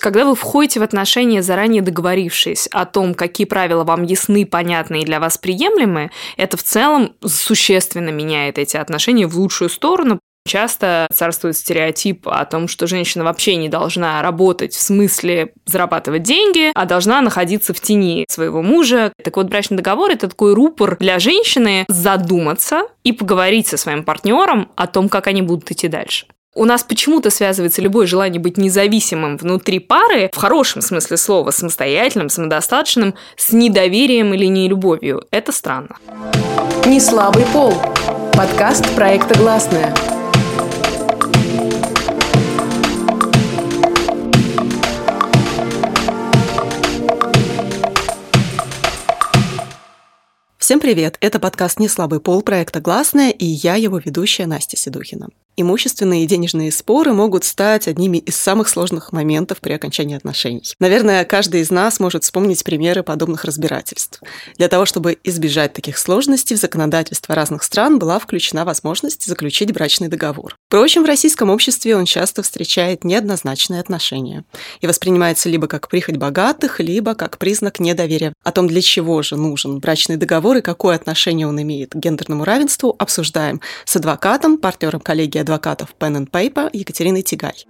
Когда 0.00 0.24
вы 0.24 0.34
входите 0.34 0.80
в 0.80 0.82
отношения, 0.82 1.42
заранее 1.42 1.82
договорившись 1.82 2.68
о 2.72 2.86
том, 2.86 3.14
какие 3.14 3.46
правила 3.46 3.84
вам 3.84 4.02
ясны, 4.02 4.46
понятны 4.46 5.02
и 5.02 5.04
для 5.04 5.20
вас 5.20 5.38
приемлемы, 5.38 6.10
это 6.36 6.56
в 6.56 6.62
целом 6.62 7.12
существенно 7.24 8.10
меняет 8.10 8.58
эти 8.58 8.76
отношения 8.76 9.26
в 9.26 9.38
лучшую 9.38 9.68
сторону, 9.68 10.18
Часто 10.48 11.06
царствует 11.12 11.54
стереотип 11.56 12.26
о 12.26 12.44
том, 12.46 12.66
что 12.66 12.86
женщина 12.86 13.24
вообще 13.24 13.56
не 13.56 13.68
должна 13.68 14.22
работать 14.22 14.72
в 14.72 14.80
смысле 14.80 15.52
зарабатывать 15.66 16.22
деньги, 16.22 16.72
а 16.74 16.86
должна 16.86 17.20
находиться 17.20 17.74
в 17.74 17.80
тени 17.80 18.24
своего 18.28 18.62
мужа. 18.62 19.12
Так 19.22 19.36
вот, 19.36 19.48
брачный 19.48 19.76
договор– 19.76 20.10
это 20.12 20.28
такой 20.28 20.54
рупор 20.54 20.96
для 20.98 21.18
женщины 21.18 21.84
задуматься 21.88 22.84
и 23.04 23.12
поговорить 23.12 23.66
со 23.66 23.76
своим 23.76 24.02
партнером 24.02 24.72
о 24.76 24.86
том, 24.86 25.10
как 25.10 25.26
они 25.26 25.42
будут 25.42 25.70
идти 25.70 25.88
дальше. 25.88 26.26
У 26.52 26.64
нас 26.64 26.82
почему-то 26.82 27.30
связывается 27.30 27.80
любое 27.80 28.08
желание 28.08 28.40
быть 28.40 28.56
независимым 28.56 29.36
внутри 29.36 29.78
пары, 29.78 30.28
в 30.32 30.36
хорошем 30.36 30.82
смысле 30.82 31.16
слова, 31.16 31.52
самостоятельным, 31.52 32.28
самодостаточным, 32.28 33.14
с 33.36 33.52
недоверием 33.52 34.34
или 34.34 34.46
нелюбовью. 34.46 35.22
Это 35.30 35.52
странно. 35.52 35.96
Не 36.86 36.98
слабый 36.98 37.44
пол. 37.52 37.72
Подкаст 38.32 38.84
проекта 38.96 39.38
«Гласная». 39.38 39.94
Всем 50.58 50.80
привет! 50.80 51.16
Это 51.20 51.38
подкаст 51.38 51.78
«Не 51.78 51.86
слабый 51.88 52.18
пол» 52.18 52.42
проекта 52.42 52.80
«Гласная» 52.80 53.30
и 53.30 53.44
я 53.44 53.76
его 53.76 53.98
ведущая 53.98 54.46
Настя 54.46 54.76
Седухина. 54.76 55.28
Имущественные 55.60 56.24
и 56.24 56.26
денежные 56.26 56.72
споры 56.72 57.12
могут 57.12 57.44
стать 57.44 57.86
одними 57.86 58.16
из 58.16 58.34
самых 58.34 58.66
сложных 58.66 59.12
моментов 59.12 59.58
при 59.60 59.74
окончании 59.74 60.16
отношений. 60.16 60.62
Наверное, 60.80 61.22
каждый 61.26 61.60
из 61.60 61.70
нас 61.70 62.00
может 62.00 62.24
вспомнить 62.24 62.64
примеры 62.64 63.02
подобных 63.02 63.44
разбирательств. 63.44 64.22
Для 64.56 64.68
того, 64.68 64.86
чтобы 64.86 65.18
избежать 65.22 65.74
таких 65.74 65.98
сложностей, 65.98 66.56
в 66.56 66.58
законодательство 66.58 67.34
разных 67.34 67.62
стран 67.62 67.98
была 67.98 68.18
включена 68.18 68.64
возможность 68.64 69.26
заключить 69.26 69.70
брачный 69.72 70.08
договор. 70.08 70.56
Впрочем, 70.68 71.02
в 71.02 71.06
российском 71.06 71.50
обществе 71.50 71.94
он 71.94 72.06
часто 72.06 72.42
встречает 72.42 73.04
неоднозначные 73.04 73.80
отношения 73.80 74.44
и 74.80 74.86
воспринимается 74.86 75.50
либо 75.50 75.66
как 75.66 75.88
прихоть 75.88 76.16
богатых, 76.16 76.80
либо 76.80 77.14
как 77.14 77.36
признак 77.36 77.80
недоверия. 77.80 78.32
О 78.44 78.52
том, 78.52 78.66
для 78.66 78.80
чего 78.80 79.20
же 79.22 79.36
нужен 79.36 79.78
брачный 79.78 80.16
договор 80.16 80.56
и 80.56 80.62
какое 80.62 80.96
отношение 80.96 81.46
он 81.46 81.60
имеет 81.60 81.90
к 81.90 81.96
гендерному 81.96 82.44
равенству, 82.44 82.96
обсуждаем 82.98 83.60
с 83.84 83.94
адвокатом, 83.96 84.56
партнером 84.56 85.00
коллегии 85.00 85.49
адвокатов 85.50 85.94
Pen 85.98 86.16
and 86.16 86.30
Paper 86.30 86.70
Екатериной 86.72 87.22
Тигай. 87.22 87.66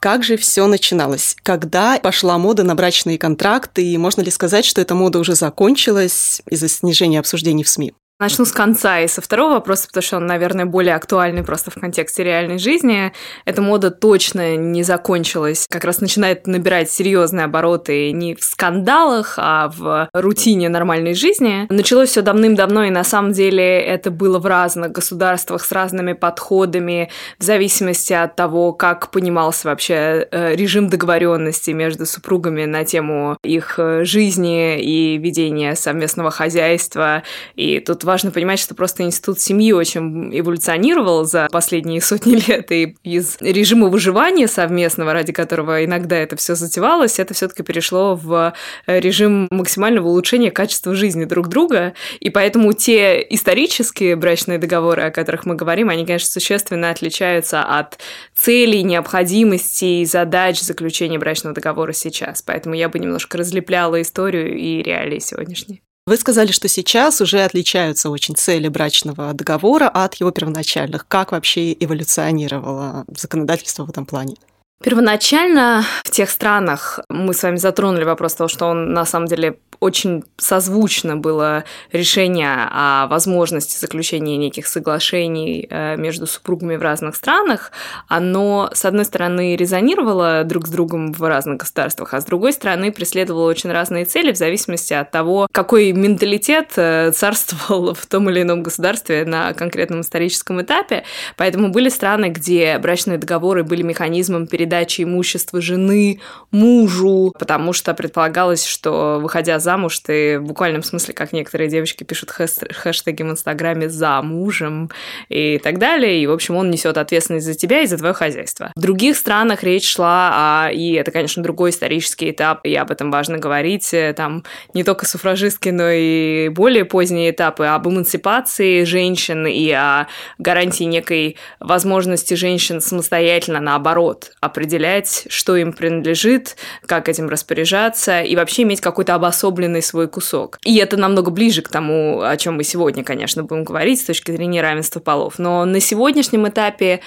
Как 0.00 0.22
же 0.22 0.36
все 0.36 0.66
начиналось? 0.66 1.36
Когда 1.42 1.98
пошла 1.98 2.38
мода 2.38 2.62
на 2.62 2.74
брачные 2.74 3.18
контракты, 3.18 3.84
и 3.84 3.98
можно 3.98 4.22
ли 4.22 4.30
сказать, 4.30 4.64
что 4.64 4.80
эта 4.80 4.94
мода 4.94 5.18
уже 5.18 5.34
закончилась 5.34 6.40
из-за 6.48 6.68
снижения 6.68 7.18
обсуждений 7.18 7.64
в 7.64 7.68
СМИ? 7.68 7.94
Начну 8.20 8.44
с 8.44 8.50
конца 8.50 8.98
и 8.98 9.06
со 9.06 9.20
второго 9.20 9.54
вопроса, 9.54 9.86
потому 9.86 10.02
что 10.02 10.16
он, 10.16 10.26
наверное, 10.26 10.66
более 10.66 10.96
актуальный 10.96 11.44
просто 11.44 11.70
в 11.70 11.74
контексте 11.74 12.24
реальной 12.24 12.58
жизни. 12.58 13.12
Эта 13.44 13.62
мода 13.62 13.92
точно 13.92 14.56
не 14.56 14.82
закончилась. 14.82 15.66
Как 15.70 15.84
раз 15.84 16.00
начинает 16.00 16.48
набирать 16.48 16.90
серьезные 16.90 17.44
обороты 17.44 18.10
не 18.10 18.34
в 18.34 18.42
скандалах, 18.42 19.34
а 19.36 19.68
в 19.68 20.08
рутине 20.12 20.68
нормальной 20.68 21.14
жизни. 21.14 21.72
Началось 21.72 22.08
все 22.08 22.22
давным-давно, 22.22 22.86
и 22.86 22.90
на 22.90 23.04
самом 23.04 23.30
деле 23.30 23.80
это 23.80 24.10
было 24.10 24.40
в 24.40 24.46
разных 24.46 24.90
государствах 24.90 25.62
с 25.64 25.70
разными 25.70 26.14
подходами, 26.14 27.10
в 27.38 27.44
зависимости 27.44 28.14
от 28.14 28.34
того, 28.34 28.72
как 28.72 29.12
понимался 29.12 29.68
вообще 29.68 30.26
э, 30.28 30.56
режим 30.56 30.88
договоренности 30.88 31.70
между 31.70 32.04
супругами 32.04 32.64
на 32.64 32.84
тему 32.84 33.38
их 33.44 33.78
э, 33.78 34.02
жизни 34.02 34.82
и 34.82 35.18
ведения 35.18 35.76
совместного 35.76 36.32
хозяйства. 36.32 37.22
И 37.54 37.78
тут 37.78 38.07
важно 38.08 38.30
понимать, 38.30 38.58
что 38.58 38.74
просто 38.74 39.02
институт 39.02 39.38
семьи 39.38 39.70
очень 39.70 40.30
эволюционировал 40.32 41.26
за 41.26 41.46
последние 41.52 42.00
сотни 42.00 42.36
лет, 42.48 42.72
и 42.72 42.96
из 43.04 43.36
режима 43.40 43.88
выживания 43.88 44.48
совместного, 44.48 45.12
ради 45.12 45.32
которого 45.32 45.84
иногда 45.84 46.16
это 46.16 46.34
все 46.36 46.54
затевалось, 46.54 47.18
это 47.18 47.34
все-таки 47.34 47.62
перешло 47.62 48.16
в 48.16 48.54
режим 48.86 49.46
максимального 49.50 50.08
улучшения 50.08 50.50
качества 50.50 50.94
жизни 50.94 51.26
друг 51.26 51.48
друга, 51.48 51.92
и 52.18 52.30
поэтому 52.30 52.72
те 52.72 53.20
исторические 53.28 54.16
брачные 54.16 54.58
договоры, 54.58 55.02
о 55.02 55.10
которых 55.10 55.44
мы 55.44 55.54
говорим, 55.54 55.90
они, 55.90 56.06
конечно, 56.06 56.30
существенно 56.30 56.88
отличаются 56.88 57.62
от 57.62 57.98
целей, 58.34 58.82
необходимостей, 58.84 60.02
задач 60.06 60.60
заключения 60.60 61.18
брачного 61.18 61.54
договора 61.54 61.92
сейчас. 61.92 62.40
Поэтому 62.40 62.74
я 62.74 62.88
бы 62.88 62.98
немножко 62.98 63.36
разлепляла 63.36 64.00
историю 64.00 64.56
и 64.56 64.82
реалии 64.82 65.18
сегодняшние. 65.18 65.82
Вы 66.08 66.16
сказали, 66.16 66.52
что 66.52 66.68
сейчас 66.68 67.20
уже 67.20 67.42
отличаются 67.42 68.08
очень 68.08 68.34
цели 68.34 68.68
брачного 68.68 69.34
договора 69.34 69.90
от 69.90 70.14
его 70.14 70.30
первоначальных. 70.30 71.06
Как 71.06 71.32
вообще 71.32 71.74
эволюционировало 71.74 73.04
законодательство 73.14 73.84
в 73.84 73.90
этом 73.90 74.06
плане? 74.06 74.36
Первоначально 74.82 75.84
в 76.04 76.10
тех 76.10 76.30
странах 76.30 77.00
мы 77.08 77.34
с 77.34 77.42
вами 77.42 77.56
затронули 77.56 78.04
вопрос 78.04 78.34
того, 78.34 78.46
что 78.46 78.66
он 78.66 78.92
на 78.92 79.04
самом 79.04 79.26
деле 79.26 79.58
очень 79.80 80.24
созвучно 80.36 81.16
было 81.16 81.64
решение 81.92 82.68
о 82.70 83.06
возможности 83.06 83.78
заключения 83.78 84.36
неких 84.36 84.66
соглашений 84.66 85.66
э, 85.70 85.96
между 85.96 86.26
супругами 86.26 86.76
в 86.76 86.82
разных 86.82 87.14
странах. 87.14 87.70
Оно, 88.08 88.70
с 88.72 88.84
одной 88.84 89.04
стороны, 89.04 89.56
резонировало 89.56 90.42
друг 90.44 90.66
с 90.66 90.70
другом 90.70 91.12
в 91.12 91.22
разных 91.22 91.58
государствах, 91.58 92.14
а 92.14 92.20
с 92.20 92.24
другой 92.24 92.52
стороны, 92.52 92.90
преследовало 92.90 93.48
очень 93.48 93.70
разные 93.70 94.04
цели 94.04 94.32
в 94.32 94.36
зависимости 94.36 94.94
от 94.94 95.10
того, 95.10 95.46
какой 95.52 95.92
менталитет 95.92 96.72
э, 96.76 97.12
царствовал 97.12 97.94
в 97.94 98.06
том 98.06 98.28
или 98.30 98.42
ином 98.42 98.62
государстве 98.62 99.24
на 99.24 99.52
конкретном 99.52 100.00
историческом 100.00 100.60
этапе. 100.60 101.04
Поэтому 101.36 101.68
были 101.68 101.88
страны, 101.88 102.26
где 102.30 102.78
брачные 102.78 103.18
договоры 103.18 103.62
были 103.62 103.82
механизмом 103.82 104.46
передачи 104.68 105.02
имущества 105.02 105.62
жены 105.62 106.20
мужу, 106.50 107.34
потому 107.38 107.72
что 107.72 107.94
предполагалось, 107.94 108.66
что, 108.66 109.18
выходя 109.20 109.58
замуж, 109.58 109.98
ты 110.00 110.38
в 110.38 110.44
буквальном 110.44 110.82
смысле, 110.82 111.14
как 111.14 111.32
некоторые 111.32 111.70
девочки 111.70 112.04
пишут 112.04 112.30
хэштеги 112.30 113.22
в 113.22 113.30
Инстаграме 113.30 113.88
«за 113.88 114.20
мужем» 114.20 114.90
и 115.30 115.58
так 115.58 115.78
далее. 115.78 116.22
И, 116.22 116.26
в 116.26 116.32
общем, 116.32 116.56
он 116.56 116.70
несет 116.70 116.98
ответственность 116.98 117.46
за 117.46 117.54
тебя 117.54 117.80
и 117.80 117.86
за 117.86 117.96
твое 117.96 118.12
хозяйство. 118.12 118.72
В 118.76 118.80
других 118.80 119.16
странах 119.16 119.62
речь 119.62 119.88
шла 119.88 120.66
о... 120.66 120.70
И 120.70 120.92
это, 120.92 121.10
конечно, 121.10 121.42
другой 121.42 121.70
исторический 121.70 122.30
этап, 122.30 122.60
и 122.64 122.74
об 122.74 122.90
этом 122.90 123.10
важно 123.10 123.38
говорить. 123.38 123.94
Там 124.16 124.44
не 124.74 124.84
только 124.84 125.06
суфражистки, 125.06 125.70
но 125.70 125.88
и 125.90 126.48
более 126.50 126.84
поздние 126.84 127.30
этапы 127.30 127.64
об 127.64 127.88
эмансипации 127.88 128.84
женщин 128.84 129.46
и 129.46 129.70
о 129.70 130.08
гарантии 130.38 130.84
некой 130.84 131.36
возможности 131.58 132.34
женщин 132.34 132.80
самостоятельно, 132.80 133.60
наоборот, 133.60 134.32
определять, 134.58 135.26
что 135.30 135.54
им 135.54 135.72
принадлежит, 135.72 136.56
как 136.84 137.08
этим 137.08 137.28
распоряжаться, 137.28 138.22
и 138.22 138.34
вообще 138.34 138.62
иметь 138.62 138.80
какой-то 138.80 139.14
обособленный 139.14 139.82
свой 139.82 140.08
кусок. 140.08 140.58
И 140.64 140.76
это 140.78 140.96
намного 140.96 141.30
ближе 141.30 141.62
к 141.62 141.68
тому, 141.68 142.22
о 142.22 142.36
чем 142.36 142.56
мы 142.56 142.64
сегодня, 142.64 143.04
конечно, 143.04 143.44
будем 143.44 143.62
говорить 143.62 144.00
с 144.00 144.04
точки 144.04 144.32
зрения 144.32 144.60
равенства 144.60 144.98
полов. 144.98 145.38
Но 145.38 145.64
на 145.64 145.78
сегодняшнем 145.78 146.48
этапе 146.48 147.00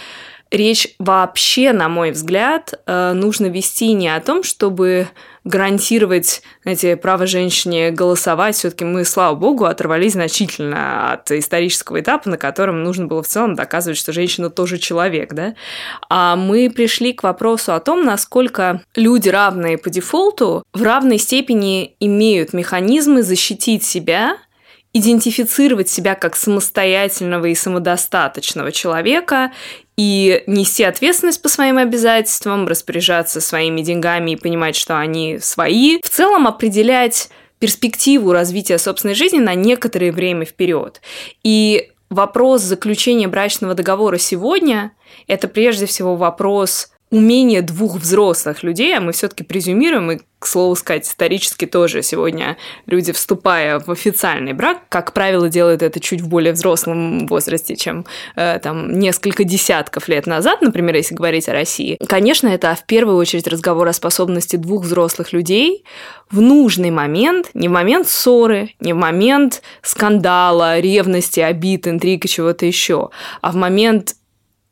речь 0.51 0.89
вообще, 1.00 1.72
на 1.72 1.89
мой 1.89 2.12
взгляд, 2.12 2.73
э, 2.85 3.13
нужно 3.13 3.47
вести 3.47 3.94
не 3.94 4.09
о 4.09 4.19
том, 4.19 4.44
чтобы 4.44 5.07
гарантировать, 5.44 6.44
знаете, 6.62 6.95
право 6.97 7.25
женщине 7.25 7.89
голосовать. 7.89 8.56
Все-таки 8.56 8.85
мы, 8.85 9.06
слава 9.06 9.35
богу, 9.35 9.66
оторвались 9.66 10.11
значительно 10.11 11.13
от 11.13 11.31
исторического 11.31 12.01
этапа, 12.01 12.29
на 12.29 12.38
котором 12.38 12.84
нужно 12.84 13.07
было 13.07 13.23
в 13.23 13.28
целом 13.28 13.56
доказывать, 13.56 13.97
что 13.97 14.13
женщина 14.13 14.51
тоже 14.51 14.78
человек, 14.78 15.34
да. 15.34 15.56
А 16.09 16.35
мы 16.35 16.69
пришли 16.69 17.13
к 17.13 17.23
вопросу 17.23 17.73
о 17.73 17.79
том, 17.79 18.03
насколько 18.03 18.84
люди, 18.96 19.29
равные 19.29 19.79
по 19.79 19.90
дефолту, 19.90 20.64
в 20.73 20.84
равной 20.84 21.17
степени 21.17 21.96
имеют 21.99 22.53
механизмы 22.53 23.23
защитить 23.23 23.84
себя 23.84 24.37
идентифицировать 24.93 25.90
себя 25.90 26.16
как 26.16 26.35
самостоятельного 26.35 27.46
и 27.46 27.55
самодостаточного 27.55 28.72
человека 28.72 29.52
и 29.96 30.43
нести 30.47 30.84
ответственность 30.84 31.41
по 31.41 31.49
своим 31.49 31.78
обязательствам, 31.78 32.67
распоряжаться 32.67 33.40
своими 33.40 33.82
деньгами 33.82 34.32
и 34.32 34.35
понимать, 34.35 34.76
что 34.76 34.99
они 34.99 35.40
свои. 35.40 35.99
В 36.02 36.09
целом 36.09 36.47
определять 36.47 37.29
перспективу 37.59 38.34
развития 38.34 38.78
собственной 38.78 39.14
жизни 39.14 39.40
на 39.40 39.53
некоторое 39.53 40.11
время 40.11 40.46
вперед. 40.46 41.02
И 41.43 41.91
вопрос 42.09 42.61
заключения 42.61 43.28
брачного 43.28 43.76
договора 43.76 44.17
сегодня– 44.17 44.91
это 45.28 45.47
прежде 45.47 45.85
всего 45.85 46.16
вопрос 46.16 46.91
умение 47.11 47.61
двух 47.61 47.97
взрослых 47.97 48.63
людей, 48.63 48.97
а 48.97 49.02
мы 49.02 49.11
все-таки 49.11 49.43
презюмируем, 49.43 50.11
и, 50.11 50.19
к 50.40 50.47
слову 50.47 50.75
сказать, 50.75 51.05
исторически 51.05 51.66
тоже 51.66 52.02
сегодня 52.02 52.58
люди, 52.85 53.11
вступая 53.11 53.79
в 53.79 53.91
официальный 53.91 54.53
брак, 54.53 54.79
как 54.87 55.13
правило, 55.13 55.49
делают 55.49 55.81
это 55.81 55.99
чуть 55.99 56.22
в 56.22 56.29
более 56.29 56.53
взрослом 56.53 57.28
возрасте, 57.28 57.75
чем 57.75 58.05
э, 58.35 58.59
там 58.59 58.97
несколько 58.97 59.43
десятков 59.43 60.08
лет 60.08 60.25
назад, 60.25 60.61
например, 60.61 60.96
если 60.96 61.13
говорить 61.13 61.49
о 61.49 61.53
России. 61.53 61.97
Конечно, 62.08 62.47
это 62.47 62.73
в 62.75 62.85
первую 62.85 63.17
очередь 63.17 63.47
разговор 63.47 63.90
о 63.90 63.93
способности 63.93 64.55
двух 64.55 64.84
взрослых 64.84 65.34
людей 65.34 65.84
в 66.31 66.40
нужный 66.40 66.91
момент, 66.91 67.49
не 67.53 67.67
в 67.67 67.72
момент 67.72 68.07
ссоры, 68.07 68.73
не 68.79 68.93
в 68.93 68.97
момент 68.97 69.61
скандала, 69.81 70.79
ревности, 70.79 71.41
обид, 71.41 71.87
интриг 71.87 72.23
и 72.23 72.29
чего-то 72.29 72.66
еще, 72.66 73.09
а 73.41 73.52
в 73.52 73.55
момент 73.55 74.16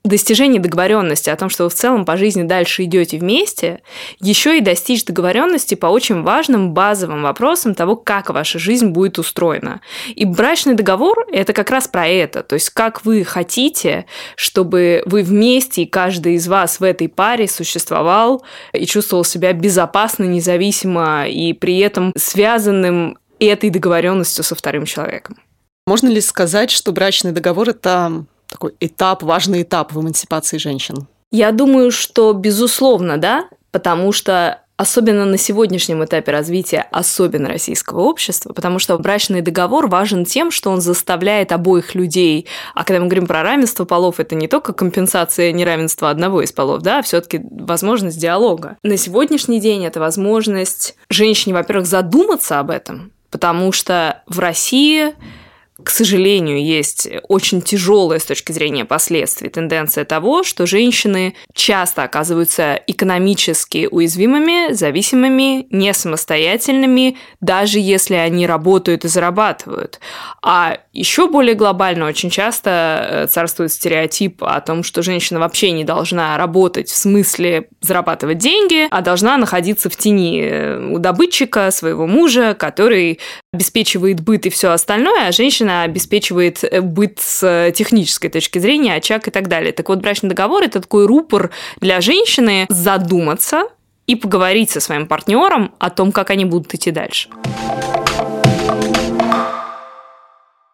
достижение 0.04 0.62
договоренности 0.62 1.30
о 1.30 1.36
том, 1.36 1.50
что 1.50 1.66
вы 1.66 1.70
в 1.70 1.74
целом 1.74 2.06
по 2.06 2.16
жизни 2.16 2.44
дальше 2.44 2.86
идете 2.86 3.18
вместе, 3.18 3.82
еще 4.20 4.58
и 4.58 4.62
достичь 4.62 5.04
договоренности 5.04 5.76
по 5.76 5.88
очень 5.88 6.22
важным 6.22 6.74
базовым 6.74 7.24
вопросам 7.24 7.76
того, 7.76 7.96
как 7.96 8.30
ваша 8.30 8.60
жизнь 8.60 8.88
будет 8.88 9.20
устроена. 9.20 9.82
И 10.16 10.26
брачный 10.26 10.74
договор– 10.74 11.28
это 11.32 11.54
как 11.54 11.70
раз 11.70 11.88
про 11.88 12.08
это. 12.08 12.44
То 12.44 12.56
есть 12.56 12.70
как 12.70 13.06
вы 13.06 13.24
хотите, 13.26 14.06
чтобы 14.36 15.04
вы 15.06 15.22
вместе, 15.24 15.84
и 15.84 15.86
каждый 15.86 16.36
из 16.36 16.48
вас 16.48 16.80
в 16.80 16.84
этой 16.84 17.10
паре 17.10 17.48
существовал 17.48 18.44
и 18.74 18.86
чувствовал 18.86 19.26
себя 19.26 19.52
безопасно, 19.52 20.24
независимо 20.24 21.28
и 21.28 21.54
при 21.54 21.78
этом 21.80 22.14
связанным 22.18 23.18
этой 23.40 23.70
договоренностью 23.70 24.44
со 24.44 24.56
вторым 24.56 24.86
человеком. 24.86 25.38
Можно 25.88 26.10
ли 26.10 26.22
сказать, 26.22 26.70
что 26.72 26.92
брачный 26.92 27.32
договор– 27.32 27.70
это 27.72 28.26
такой 28.50 28.76
этап, 28.80 29.24
важный 29.24 29.62
этап 29.62 29.94
в 29.94 30.02
эмансипации 30.02 30.58
женщин? 30.58 31.08
Я 31.32 31.52
думаю, 31.52 31.92
что 31.92 32.34
безусловно, 32.34 33.18
да, 33.18 33.48
потому 33.72 34.12
что 34.12 34.62
особенно 34.80 35.26
на 35.26 35.38
сегодняшнем 35.38 36.06
этапе 36.06 36.32
развития, 36.32 36.88
особенно 36.92 37.50
российского 37.50 38.00
общества, 38.00 38.54
потому 38.54 38.80
что 38.80 38.98
брачный 38.98 39.42
договор 39.42 39.88
важен 39.88 40.24
тем, 40.24 40.52
что 40.52 40.70
он 40.70 40.80
заставляет 40.80 41.52
обоих 41.52 41.96
людей, 41.96 42.48
а 42.74 42.86
когда 42.86 43.02
мы 43.02 43.08
говорим 43.08 43.28
про 43.28 43.44
равенство 43.44 43.84
полов, 43.84 44.22
это 44.22 44.36
не 44.36 44.48
только 44.48 44.72
компенсация 44.72 45.52
неравенства 45.52 46.10
одного 46.10 46.42
из 46.42 46.54
полов, 46.54 46.82
да, 46.82 47.00
а 47.00 47.02
все-таки 47.02 47.42
возможность 47.52 48.18
диалога. 48.18 48.78
На 48.82 48.96
сегодняшний 48.96 49.60
день 49.60 49.86
это 49.86 50.00
возможность 50.00 50.96
женщине, 51.10 51.54
во-первых, 51.56 51.86
задуматься 51.86 52.60
об 52.60 52.70
этом, 52.72 53.12
потому 53.32 53.74
что 53.74 54.24
в 54.28 54.40
России 54.40 55.14
к 55.84 55.90
сожалению, 55.90 56.64
есть 56.64 57.08
очень 57.28 57.62
тяжелая 57.62 58.20
с 58.20 58.26
точки 58.26 58.52
зрения 58.52 58.86
последствий 58.86 59.50
тенденция 59.50 60.06
того, 60.06 60.44
что 60.44 60.66
женщины 60.66 61.36
часто 61.54 62.04
оказываются 62.04 62.80
экономически 62.88 63.88
уязвимыми, 63.90 64.74
зависимыми, 64.74 65.68
не 65.70 65.94
самостоятельными, 65.94 67.18
даже 67.40 67.80
если 67.80 68.16
они 68.16 68.46
работают 68.46 69.06
и 69.06 69.08
зарабатывают. 69.08 70.00
А 70.42 70.80
еще 70.92 71.28
более 71.28 71.56
глобально 71.56 72.08
очень 72.08 72.30
часто 72.30 73.08
э, 73.10 73.28
царствует 73.28 73.72
стереотип 73.72 74.44
о 74.44 74.60
том, 74.62 74.84
что 74.84 75.02
женщина 75.02 75.40
вообще 75.40 75.72
не 75.72 75.84
должна 75.84 76.38
работать 76.38 76.90
в 76.90 76.96
смысле 76.96 77.70
зарабатывать 77.82 78.38
деньги, 78.38 78.88
а 78.90 79.02
должна 79.02 79.38
находиться 79.38 79.90
в 79.90 79.96
тени 79.96 80.42
э, 80.42 80.92
у 80.92 81.00
добытчика, 81.00 81.72
своего 81.72 82.06
мужа, 82.08 82.54
который 82.54 83.20
обеспечивает 83.52 84.22
быт 84.22 84.46
и 84.46 84.50
все 84.50 84.70
остальное, 84.72 85.28
а 85.28 85.32
женщина 85.32 85.84
обеспечивает 85.84 86.64
э, 86.64 86.82
быт 86.82 87.20
с 87.20 87.44
э, 87.44 87.72
технической 87.72 88.30
точки 88.30 88.60
зрения, 88.60 88.96
очаг 88.96 89.28
и 89.28 89.32
так 89.32 89.48
далее. 89.48 89.72
Так 89.72 89.90
вот, 89.90 90.00
брачный 90.00 90.30
договор– 90.30 90.64
это 90.64 90.82
такой 90.82 91.08
рупор 91.08 91.50
для 91.82 92.00
женщины 92.02 92.68
задуматься 92.70 93.64
и 94.06 94.16
поговорить 94.16 94.70
со 94.70 94.80
своим 94.80 95.08
партнером 95.08 95.74
о 95.80 95.90
том, 95.90 96.12
как 96.12 96.30
они 96.30 96.46
будут 96.46 96.74
идти 96.74 96.92
дальше 96.92 97.30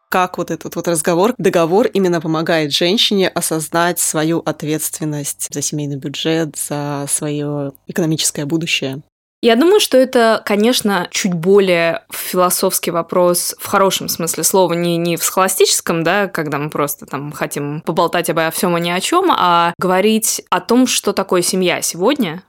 как 0.08 0.38
вот 0.38 0.50
этот 0.50 0.74
вот 0.78 0.88
разговор, 0.88 1.34
договор 1.38 1.88
именно 1.88 2.22
помогает 2.22 2.72
женщине 2.72 3.28
осознать 3.28 4.00
свою 4.00 4.40
ответственность 4.40 5.54
за 5.54 5.62
семейный 5.62 5.98
бюджет, 5.98 6.56
за 6.56 7.06
свое 7.10 7.74
экономическое 7.88 8.46
будущее. 8.46 9.02
Я 9.42 9.56
думаю, 9.56 9.80
что 9.80 9.98
это, 9.98 10.42
конечно, 10.44 11.08
чуть 11.12 11.34
более 11.34 12.04
философский 12.12 12.90
вопрос 12.90 13.56
в 13.60 13.68
хорошем 13.68 14.08
смысле 14.08 14.44
слова, 14.44 14.74
не, 14.74 14.98
не 14.98 15.18
в 15.18 15.24
схоластическом, 15.24 16.04
да, 16.04 16.28
когда 16.28 16.58
мы 16.58 16.70
просто 16.70 17.06
там 17.06 17.32
хотим 17.32 17.82
поболтать 17.82 18.30
обо 18.30 18.50
всем 18.50 18.76
и 18.78 18.82
ни 18.82 18.90
о 18.90 19.00
чем, 19.00 19.30
а 19.32 19.74
говорить 19.78 20.42
о 20.50 20.62
том, 20.62 20.88
что 20.88 21.14
такое 21.14 21.44
семья 21.44 21.82
сегодня, 21.82 22.44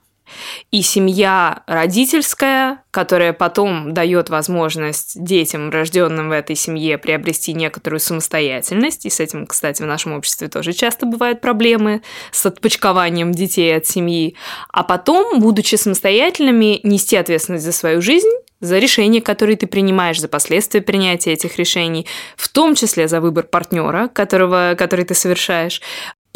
и 0.71 0.81
семья 0.81 1.63
родительская, 1.67 2.83
которая 2.91 3.33
потом 3.33 3.93
дает 3.93 4.29
возможность 4.29 5.23
детям, 5.23 5.69
рожденным 5.69 6.29
в 6.29 6.31
этой 6.31 6.55
семье, 6.55 6.97
приобрести 6.97 7.53
некоторую 7.53 7.99
самостоятельность. 7.99 9.05
И 9.05 9.09
с 9.09 9.19
этим, 9.19 9.45
кстати, 9.45 9.81
в 9.81 9.85
нашем 9.85 10.13
обществе 10.13 10.47
тоже 10.47 10.73
часто 10.73 11.05
бывают 11.05 11.41
проблемы 11.41 12.01
с 12.31 12.45
отпочкованием 12.45 13.31
детей 13.31 13.75
от 13.75 13.85
семьи. 13.85 14.35
А 14.71 14.83
потом, 14.83 15.39
будучи 15.39 15.75
самостоятельными, 15.75 16.79
нести 16.83 17.15
ответственность 17.15 17.65
за 17.65 17.71
свою 17.71 18.01
жизнь 18.01 18.29
за 18.59 18.79
решения, 18.79 19.21
которые 19.21 19.55
ты 19.55 19.67
принимаешь, 19.67 20.19
за 20.19 20.27
последствия 20.27 20.81
принятия 20.81 21.33
этих 21.33 21.57
решений, 21.57 22.07
в 22.35 22.49
том 22.49 22.75
числе 22.75 23.07
за 23.07 23.21
выбор 23.21 23.45
партнера, 23.45 24.07
которого, 24.07 24.75
который 24.77 25.05
ты 25.05 25.13
совершаешь, 25.13 25.81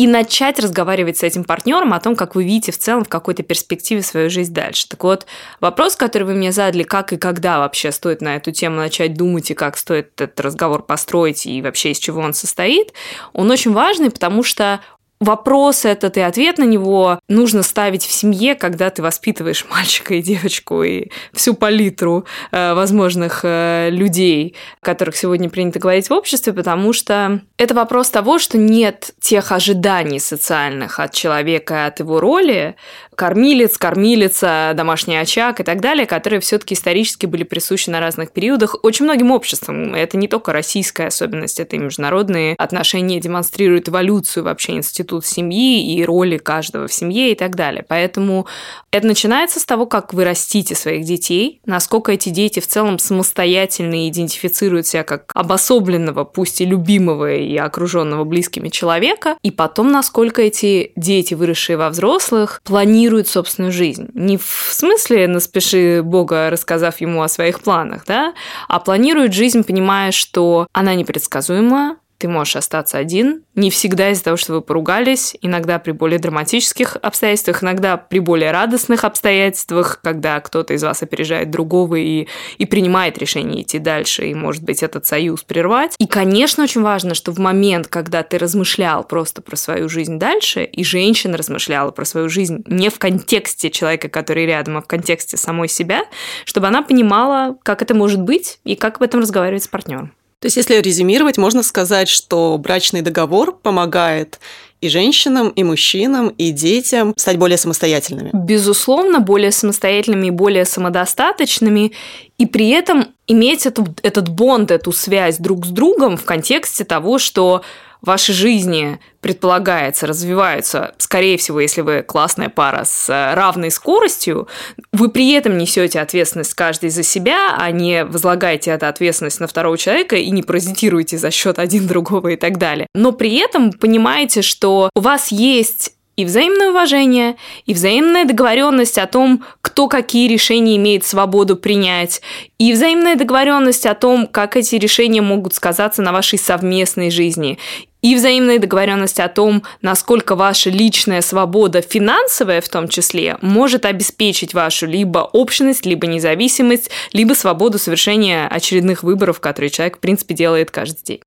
и 0.01 0.07
начать 0.07 0.57
разговаривать 0.57 1.19
с 1.19 1.23
этим 1.23 1.43
партнером 1.43 1.93
о 1.93 1.99
том, 1.99 2.15
как 2.15 2.33
вы 2.33 2.43
видите 2.43 2.71
в 2.71 2.77
целом 2.79 3.03
в 3.03 3.07
какой-то 3.07 3.43
перспективе 3.43 4.01
свою 4.01 4.31
жизнь 4.31 4.51
дальше. 4.51 4.87
Так 4.89 5.03
вот, 5.03 5.27
вопрос, 5.59 5.95
который 5.95 6.23
вы 6.23 6.33
мне 6.33 6.51
задали, 6.51 6.81
как 6.81 7.13
и 7.13 7.17
когда 7.17 7.59
вообще 7.59 7.91
стоит 7.91 8.19
на 8.19 8.35
эту 8.35 8.51
тему 8.51 8.77
начать 8.77 9.13
думать 9.13 9.51
и 9.51 9.53
как 9.53 9.77
стоит 9.77 10.19
этот 10.19 10.39
разговор 10.39 10.81
построить 10.81 11.45
и 11.45 11.61
вообще 11.61 11.91
из 11.91 11.99
чего 11.99 12.21
он 12.21 12.33
состоит, 12.33 12.93
он 13.33 13.51
очень 13.51 13.73
важный, 13.73 14.09
потому 14.09 14.41
что 14.41 14.79
вопрос 15.21 15.85
этот 15.85 16.17
и 16.17 16.21
ответ 16.21 16.57
на 16.57 16.63
него 16.63 17.19
нужно 17.29 17.63
ставить 17.63 18.03
в 18.05 18.11
семье, 18.11 18.55
когда 18.55 18.89
ты 18.89 19.01
воспитываешь 19.01 19.65
мальчика 19.71 20.15
и 20.15 20.21
девочку 20.21 20.83
и 20.83 21.09
всю 21.31 21.53
палитру 21.53 22.25
э, 22.51 22.73
возможных 22.73 23.41
э, 23.43 23.89
людей, 23.91 24.55
о 24.81 24.85
которых 24.85 25.15
сегодня 25.15 25.49
принято 25.49 25.79
говорить 25.79 26.09
в 26.09 26.13
обществе, 26.13 26.51
потому 26.51 26.91
что 26.91 27.41
это 27.57 27.73
вопрос 27.73 28.09
того, 28.09 28.39
что 28.39 28.57
нет 28.57 29.11
тех 29.21 29.51
ожиданий 29.51 30.19
социальных 30.19 30.99
от 30.99 31.13
человека, 31.13 31.85
от 31.85 31.99
его 31.99 32.19
роли, 32.19 32.75
кормилец, 33.21 33.77
кормилица, 33.77 34.71
домашний 34.75 35.15
очаг 35.15 35.59
и 35.59 35.63
так 35.63 35.79
далее, 35.79 36.07
которые 36.07 36.39
все-таки 36.39 36.73
исторически 36.73 37.27
были 37.27 37.43
присущи 37.43 37.87
на 37.87 37.99
разных 37.99 38.31
периодах 38.31 38.77
очень 38.81 39.05
многим 39.05 39.29
обществам. 39.29 39.93
Это 39.93 40.17
не 40.17 40.27
только 40.27 40.51
российская 40.51 41.05
особенность, 41.05 41.59
это 41.59 41.75
и 41.75 41.79
международные 41.79 42.55
отношения 42.55 43.19
демонстрируют 43.19 43.89
эволюцию 43.89 44.45
вообще 44.45 44.71
института 44.71 45.27
семьи 45.27 45.93
и 45.93 46.03
роли 46.03 46.39
каждого 46.39 46.87
в 46.87 46.93
семье 46.93 47.31
и 47.31 47.35
так 47.35 47.55
далее. 47.55 47.85
Поэтому 47.87 48.47
это 48.89 49.05
начинается 49.05 49.59
с 49.59 49.65
того, 49.65 49.85
как 49.85 50.15
вы 50.15 50.23
растите 50.23 50.73
своих 50.73 51.05
детей, 51.05 51.61
насколько 51.67 52.11
эти 52.11 52.29
дети 52.29 52.59
в 52.59 52.65
целом 52.65 52.97
самостоятельно 52.97 54.09
идентифицируют 54.09 54.87
себя 54.87 55.03
как 55.03 55.29
обособленного, 55.35 56.23
пусть 56.23 56.59
и 56.59 56.65
любимого 56.65 57.35
и 57.35 57.55
окруженного 57.55 58.23
близкими 58.23 58.69
человека, 58.69 59.37
и 59.43 59.51
потом, 59.51 59.91
насколько 59.91 60.41
эти 60.41 60.91
дети, 60.95 61.35
выросшие 61.35 61.77
во 61.77 61.91
взрослых, 61.91 62.59
планируют 62.63 63.10
планирует 63.11 63.27
собственную 63.27 63.73
жизнь. 63.73 64.07
Не 64.13 64.37
в 64.37 64.69
смысле 64.71 65.27
наспеши 65.27 66.01
Бога, 66.01 66.49
рассказав 66.49 67.01
ему 67.01 67.21
о 67.21 67.27
своих 67.27 67.59
планах, 67.59 68.05
да, 68.07 68.33
а 68.69 68.79
планирует 68.79 69.33
жизнь, 69.33 69.63
понимая, 69.63 70.13
что 70.13 70.67
она 70.71 70.95
непредсказуема, 70.95 71.97
ты 72.21 72.27
можешь 72.27 72.55
остаться 72.55 72.99
один. 72.99 73.43
Не 73.55 73.71
всегда 73.71 74.11
из-за 74.11 74.25
того, 74.25 74.37
что 74.37 74.53
вы 74.53 74.61
поругались, 74.61 75.35
иногда 75.41 75.79
при 75.79 75.91
более 75.91 76.19
драматических 76.19 76.95
обстоятельствах, 77.01 77.63
иногда 77.63 77.97
при 77.97 78.19
более 78.19 78.51
радостных 78.51 79.03
обстоятельствах, 79.05 79.99
когда 80.03 80.39
кто-то 80.39 80.75
из 80.75 80.83
вас 80.83 81.01
опережает 81.01 81.49
другого 81.49 81.95
и, 81.95 82.27
и 82.59 82.65
принимает 82.67 83.17
решение 83.17 83.63
идти 83.63 83.79
дальше, 83.79 84.27
и, 84.27 84.35
может 84.35 84.61
быть, 84.61 84.83
этот 84.83 85.07
союз 85.07 85.41
прервать. 85.41 85.95
И, 85.97 86.05
конечно, 86.05 86.63
очень 86.63 86.81
важно, 86.81 87.15
что 87.15 87.31
в 87.31 87.39
момент, 87.39 87.87
когда 87.87 88.21
ты 88.21 88.37
размышлял 88.37 89.03
просто 89.03 89.41
про 89.41 89.55
свою 89.55 89.89
жизнь 89.89 90.19
дальше, 90.19 90.63
и 90.63 90.83
женщина 90.83 91.37
размышляла 91.37 91.89
про 91.89 92.05
свою 92.05 92.29
жизнь 92.29 92.63
не 92.67 92.89
в 92.89 92.99
контексте 92.99 93.71
человека, 93.71 94.09
который 94.09 94.45
рядом, 94.45 94.77
а 94.77 94.81
в 94.83 94.85
контексте 94.85 95.37
самой 95.37 95.69
себя, 95.69 96.03
чтобы 96.45 96.67
она 96.67 96.83
понимала, 96.83 97.57
как 97.63 97.81
это 97.81 97.95
может 97.95 98.21
быть 98.21 98.59
и 98.63 98.75
как 98.75 98.97
об 98.97 99.03
этом 99.03 99.21
разговаривать 99.21 99.63
с 99.63 99.67
партнером. 99.67 100.13
То 100.41 100.47
есть, 100.47 100.57
если 100.57 100.81
резюмировать, 100.81 101.37
можно 101.37 101.61
сказать, 101.61 102.09
что 102.09 102.57
брачный 102.57 103.01
договор 103.01 103.55
помогает 103.55 104.39
и 104.81 104.89
женщинам, 104.89 105.49
и 105.49 105.63
мужчинам, 105.63 106.29
и 106.29 106.49
детям 106.49 107.13
стать 107.15 107.37
более 107.37 107.59
самостоятельными. 107.59 108.31
Безусловно, 108.33 109.19
более 109.19 109.51
самостоятельными 109.51 110.27
и 110.27 110.31
более 110.31 110.65
самодостаточными, 110.65 111.91
и 112.39 112.47
при 112.47 112.69
этом 112.69 113.09
иметь 113.27 113.67
эту, 113.67 113.85
этот 114.01 114.29
бонд, 114.29 114.71
эту 114.71 114.91
связь 114.91 115.37
друг 115.37 115.67
с 115.67 115.69
другом 115.69 116.17
в 116.17 116.25
контексте 116.25 116.85
того, 116.85 117.19
что 117.19 117.61
вашей 118.01 118.33
жизни 118.33 118.99
предполагается, 119.21 120.07
развиваются, 120.07 120.93
скорее 120.97 121.37
всего, 121.37 121.59
если 121.59 121.81
вы 121.81 122.01
классная 122.01 122.49
пара 122.49 122.83
с 122.83 123.07
э, 123.09 123.33
равной 123.35 123.69
скоростью, 123.69 124.47
вы 124.91 125.09
при 125.09 125.31
этом 125.31 125.57
несете 125.57 125.99
ответственность 125.99 126.55
каждый 126.55 126.89
за 126.89 127.03
себя, 127.03 127.55
а 127.57 127.69
не 127.71 128.03
возлагаете 128.03 128.71
эту 128.71 128.87
ответственность 128.87 129.39
на 129.39 129.47
второго 129.47 129.77
человека 129.77 130.15
и 130.15 130.31
не 130.31 130.41
паразитируете 130.41 131.17
за 131.17 131.29
счет 131.29 131.59
один 131.59 131.87
другого 131.87 132.29
и 132.29 132.35
так 132.35 132.57
далее. 132.57 132.87
Но 132.95 133.11
при 133.11 133.37
этом 133.37 133.71
понимаете, 133.71 134.41
что 134.41 134.89
у 134.95 135.01
вас 135.01 135.31
есть 135.31 135.93
и 136.17 136.25
взаимное 136.25 136.69
уважение, 136.69 137.35
и 137.65 137.73
взаимная 137.73 138.25
договоренность 138.25 138.97
о 138.97 139.07
том, 139.07 139.43
кто 139.61 139.87
какие 139.87 140.27
решения 140.27 140.75
имеет 140.75 141.05
свободу 141.05 141.55
принять, 141.55 142.21
и 142.57 142.73
взаимная 142.73 143.15
договоренность 143.15 143.85
о 143.85 143.95
том, 143.95 144.27
как 144.27 144.57
эти 144.57 144.75
решения 144.75 145.21
могут 145.21 145.53
сказаться 145.53 146.01
на 146.01 146.11
вашей 146.11 146.37
совместной 146.37 147.11
жизни, 147.11 147.57
и 148.01 148.15
взаимная 148.15 148.59
договоренность 148.59 149.19
о 149.19 149.29
том, 149.29 149.63
насколько 149.81 150.35
ваша 150.35 150.69
личная 150.69 151.21
свобода, 151.21 151.81
финансовая 151.81 152.61
в 152.61 152.69
том 152.69 152.87
числе, 152.87 153.37
может 153.41 153.85
обеспечить 153.85 154.53
вашу 154.53 154.87
либо 154.87 155.19
общность, 155.19 155.85
либо 155.85 156.07
независимость, 156.07 156.89
либо 157.13 157.33
свободу 157.33 157.77
совершения 157.77 158.47
очередных 158.47 159.03
выборов, 159.03 159.39
которые 159.39 159.69
человек, 159.69 159.97
в 159.97 159.99
принципе, 159.99 160.33
делает 160.33 160.71
каждый 160.71 161.03
день. 161.03 161.21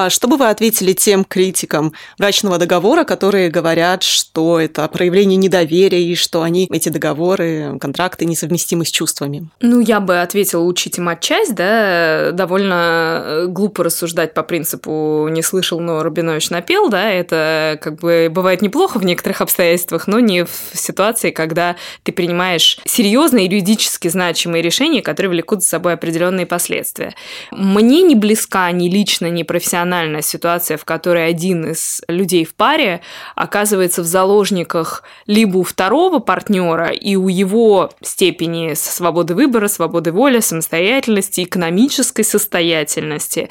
А 0.00 0.10
что 0.10 0.28
бы 0.28 0.36
вы 0.36 0.48
ответили 0.48 0.92
тем 0.92 1.24
критикам 1.24 1.92
брачного 2.20 2.56
договора, 2.58 3.02
которые 3.02 3.50
говорят, 3.50 4.04
что 4.04 4.60
это 4.60 4.86
проявление 4.86 5.36
недоверия 5.36 6.00
и 6.00 6.14
что 6.14 6.42
они, 6.42 6.68
эти 6.70 6.88
договоры, 6.88 7.76
контракты 7.80 8.24
несовместимы 8.24 8.84
с 8.84 8.92
чувствами? 8.92 9.48
Ну, 9.60 9.80
я 9.80 9.98
бы 9.98 10.20
ответила, 10.20 10.62
учите 10.62 11.02
матчасть, 11.02 11.56
да, 11.56 12.30
довольно 12.30 13.22
э, 13.24 13.46
глупо 13.48 13.82
рассуждать 13.82 14.34
по 14.34 14.44
принципу 14.44 15.26
«не 15.32 15.42
слышал, 15.42 15.80
но 15.80 16.04
Рубинович 16.04 16.50
напел», 16.50 16.90
да, 16.90 17.10
это 17.10 17.76
как 17.82 17.96
бы 17.96 18.28
бывает 18.30 18.62
неплохо 18.62 19.00
в 19.00 19.04
некоторых 19.04 19.40
обстоятельствах, 19.40 20.06
но 20.06 20.20
не 20.20 20.44
в 20.44 20.50
ситуации, 20.74 21.32
когда 21.32 21.74
ты 22.04 22.12
принимаешь 22.12 22.78
серьезные 22.84 23.46
юридически 23.46 24.06
значимые 24.06 24.62
решения, 24.62 25.02
которые 25.02 25.30
влекут 25.30 25.64
за 25.64 25.70
собой 25.70 25.94
определенные 25.94 26.46
последствия. 26.46 27.16
Мне 27.50 28.02
не 28.02 28.14
близка 28.14 28.70
ни 28.70 28.88
лично, 28.88 29.26
ни 29.26 29.42
профессионально 29.42 29.87
эмоциональная 29.88 30.22
ситуация, 30.22 30.76
в 30.76 30.84
которой 30.84 31.26
один 31.26 31.70
из 31.70 32.02
людей 32.08 32.44
в 32.44 32.54
паре 32.54 33.00
оказывается 33.34 34.02
в 34.02 34.06
заложниках 34.06 35.02
либо 35.26 35.58
у 35.58 35.62
второго 35.62 36.18
партнера 36.18 36.88
и 36.88 37.16
у 37.16 37.28
его 37.28 37.90
степени 38.02 38.74
свободы 38.74 39.34
выбора, 39.34 39.68
свободы 39.68 40.12
воли, 40.12 40.40
самостоятельности, 40.40 41.42
экономической 41.42 42.22
состоятельности, 42.22 43.48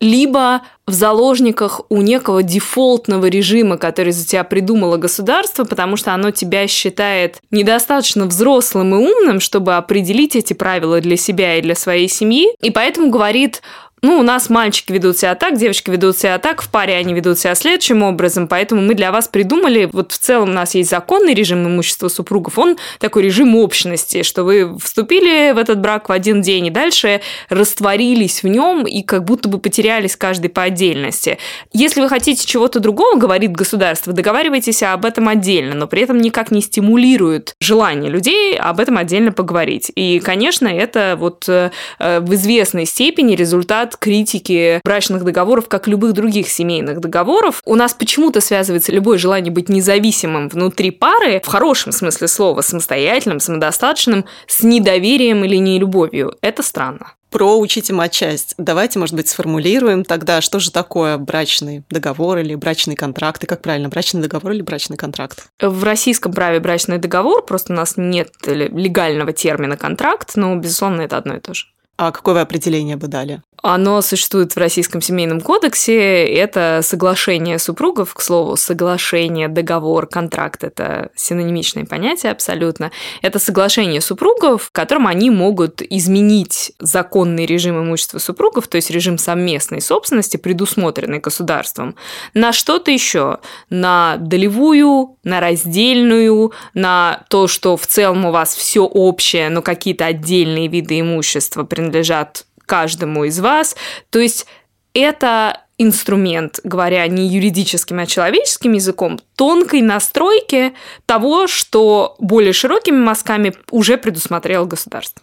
либо 0.00 0.62
в 0.86 0.92
заложниках 0.92 1.80
у 1.88 2.00
некого 2.00 2.42
дефолтного 2.42 3.26
режима, 3.26 3.76
который 3.76 4.12
за 4.12 4.24
тебя 4.26 4.44
придумало 4.44 4.98
государство, 4.98 5.64
потому 5.64 5.96
что 5.96 6.14
оно 6.14 6.30
тебя 6.30 6.68
считает 6.68 7.38
недостаточно 7.50 8.26
взрослым 8.26 8.94
и 8.94 8.98
умным, 8.98 9.40
чтобы 9.40 9.74
определить 9.76 10.36
эти 10.36 10.52
правила 10.52 11.00
для 11.00 11.16
себя 11.16 11.56
и 11.56 11.62
для 11.62 11.74
своей 11.74 12.08
семьи, 12.08 12.48
и 12.62 12.70
поэтому 12.70 13.10
говорит, 13.10 13.62
ну, 14.02 14.18
у 14.18 14.22
нас 14.22 14.50
мальчики 14.50 14.92
ведут 14.92 15.18
себя 15.18 15.34
так, 15.34 15.58
девочки 15.58 15.90
ведут 15.90 16.18
себя 16.18 16.38
так, 16.38 16.62
в 16.62 16.68
паре 16.68 16.94
они 16.94 17.14
ведут 17.14 17.38
себя 17.38 17.54
следующим 17.54 18.02
образом, 18.02 18.46
поэтому 18.46 18.82
мы 18.82 18.94
для 18.94 19.10
вас 19.10 19.26
придумали, 19.26 19.88
вот 19.90 20.12
в 20.12 20.18
целом 20.18 20.50
у 20.50 20.52
нас 20.52 20.74
есть 20.74 20.90
законный 20.90 21.34
режим 21.34 21.66
имущества 21.66 22.08
супругов, 22.08 22.58
он 22.58 22.76
такой 22.98 23.22
режим 23.22 23.56
общности, 23.56 24.22
что 24.22 24.44
вы 24.44 24.78
вступили 24.78 25.52
в 25.52 25.58
этот 25.58 25.80
брак 25.80 26.08
в 26.08 26.12
один 26.12 26.42
день 26.42 26.66
и 26.66 26.70
дальше 26.70 27.22
растворились 27.48 28.42
в 28.42 28.48
нем 28.48 28.86
и 28.86 29.02
как 29.02 29.24
будто 29.24 29.48
бы 29.48 29.58
потерялись 29.58 30.14
каждый 30.14 30.50
по 30.50 30.62
отдельности. 30.62 31.38
Если 31.72 32.00
вы 32.00 32.08
хотите 32.08 32.46
чего-то 32.46 32.80
другого, 32.80 33.16
говорит 33.16 33.52
государство, 33.52 34.12
договаривайтесь 34.12 34.82
об 34.82 35.06
этом 35.06 35.28
отдельно, 35.28 35.74
но 35.74 35.86
при 35.86 36.02
этом 36.02 36.18
никак 36.18 36.50
не 36.50 36.60
стимулирует 36.60 37.54
желание 37.60 38.10
людей 38.10 38.56
об 38.58 38.78
этом 38.78 38.98
отдельно 38.98 39.32
поговорить. 39.32 39.90
И, 39.94 40.20
конечно, 40.20 40.68
это 40.68 41.16
вот 41.18 41.48
э, 41.48 41.70
в 41.98 42.34
известной 42.34 42.84
степени 42.84 43.34
результат 43.34 43.85
от 43.86 43.96
критики 43.96 44.80
брачных 44.84 45.24
договоров, 45.24 45.68
как 45.68 45.86
любых 45.86 46.12
других 46.12 46.48
семейных 46.48 47.00
договоров. 47.00 47.62
У 47.64 47.74
нас 47.74 47.94
почему-то 47.94 48.40
связывается 48.40 48.92
любое 48.92 49.18
желание 49.18 49.52
быть 49.52 49.68
независимым 49.68 50.48
внутри 50.48 50.90
пары, 50.90 51.40
в 51.42 51.48
хорошем 51.48 51.92
смысле 51.92 52.28
слова, 52.28 52.60
самостоятельным, 52.60 53.40
самодостаточным, 53.40 54.24
с 54.46 54.62
недоверием 54.62 55.44
или 55.44 55.56
нелюбовью. 55.56 56.34
Это 56.40 56.62
странно 56.62 57.12
про 57.30 57.58
учите 57.58 57.92
матчасть. 57.92 58.54
Давайте, 58.56 58.98
может 58.98 59.14
быть, 59.14 59.28
сформулируем 59.28 60.04
тогда, 60.04 60.40
что 60.40 60.58
же 60.58 60.70
такое 60.70 61.18
брачный 61.18 61.84
договор 61.90 62.38
или 62.38 62.54
брачный 62.54 62.94
контракт, 62.94 63.44
и 63.44 63.46
как 63.46 63.60
правильно, 63.60 63.90
брачный 63.90 64.22
договор 64.22 64.52
или 64.52 64.62
брачный 64.62 64.96
контракт? 64.96 65.48
В 65.60 65.84
российском 65.84 66.32
праве 66.32 66.60
брачный 66.60 66.96
договор, 66.96 67.44
просто 67.44 67.74
у 67.74 67.76
нас 67.76 67.94
нет 67.98 68.30
легального 68.46 69.34
термина 69.34 69.76
контракт, 69.76 70.32
но, 70.36 70.56
безусловно, 70.56 71.02
это 71.02 71.18
одно 71.18 71.36
и 71.36 71.40
то 71.40 71.52
же. 71.52 71.66
А 71.98 72.12
какое 72.12 72.34
вы 72.34 72.40
определение 72.40 72.96
бы 72.96 73.06
дали? 73.06 73.42
Оно 73.62 74.02
существует 74.02 74.54
в 74.54 74.58
Российском 74.58 75.00
семейном 75.00 75.40
кодексе. 75.40 76.24
Это 76.26 76.80
соглашение 76.82 77.58
супругов, 77.58 78.14
к 78.14 78.20
слову, 78.20 78.56
соглашение, 78.56 79.48
договор, 79.48 80.06
контракт– 80.06 80.62
это 80.64 81.10
синонимичные 81.14 81.86
понятия 81.86 82.30
абсолютно. 82.30 82.92
Это 83.22 83.38
соглашение 83.38 84.00
супругов, 84.00 84.64
в 84.64 84.70
котором 84.70 85.06
они 85.06 85.30
могут 85.30 85.82
изменить 85.82 86.72
законный 86.78 87.46
режим 87.46 87.82
имущества 87.82 88.18
супругов, 88.18 88.68
то 88.68 88.76
есть 88.76 88.90
режим 88.90 89.18
совместной 89.18 89.80
собственности, 89.80 90.36
предусмотренный 90.36 91.18
государством, 91.18 91.96
на 92.34 92.52
что-то 92.52 92.90
еще, 92.90 93.38
на 93.70 94.16
долевую, 94.18 95.16
на 95.24 95.40
раздельную, 95.40 96.52
на 96.74 97.24
то, 97.28 97.48
что 97.48 97.76
в 97.76 97.86
целом 97.86 98.26
у 98.26 98.30
вас 98.30 98.54
все 98.54 98.84
общее, 98.84 99.48
но 99.48 99.62
какие-то 99.62 100.06
отдельные 100.06 100.68
виды 100.68 101.00
имущества 101.00 101.64
принадлежат 101.64 102.44
каждому 102.66 103.24
из 103.24 103.40
вас. 103.40 103.76
То 104.10 104.18
есть 104.18 104.46
это 104.92 105.62
инструмент, 105.78 106.60
говоря 106.64 107.06
не 107.06 107.28
юридическим, 107.28 107.98
а 107.98 108.06
человеческим 108.06 108.72
языком, 108.72 109.20
тонкой 109.36 109.82
настройки 109.82 110.74
того, 111.04 111.46
что 111.46 112.16
более 112.18 112.52
широкими 112.52 112.96
мазками 112.96 113.54
уже 113.70 113.98
предусмотрело 113.98 114.64
государство. 114.64 115.22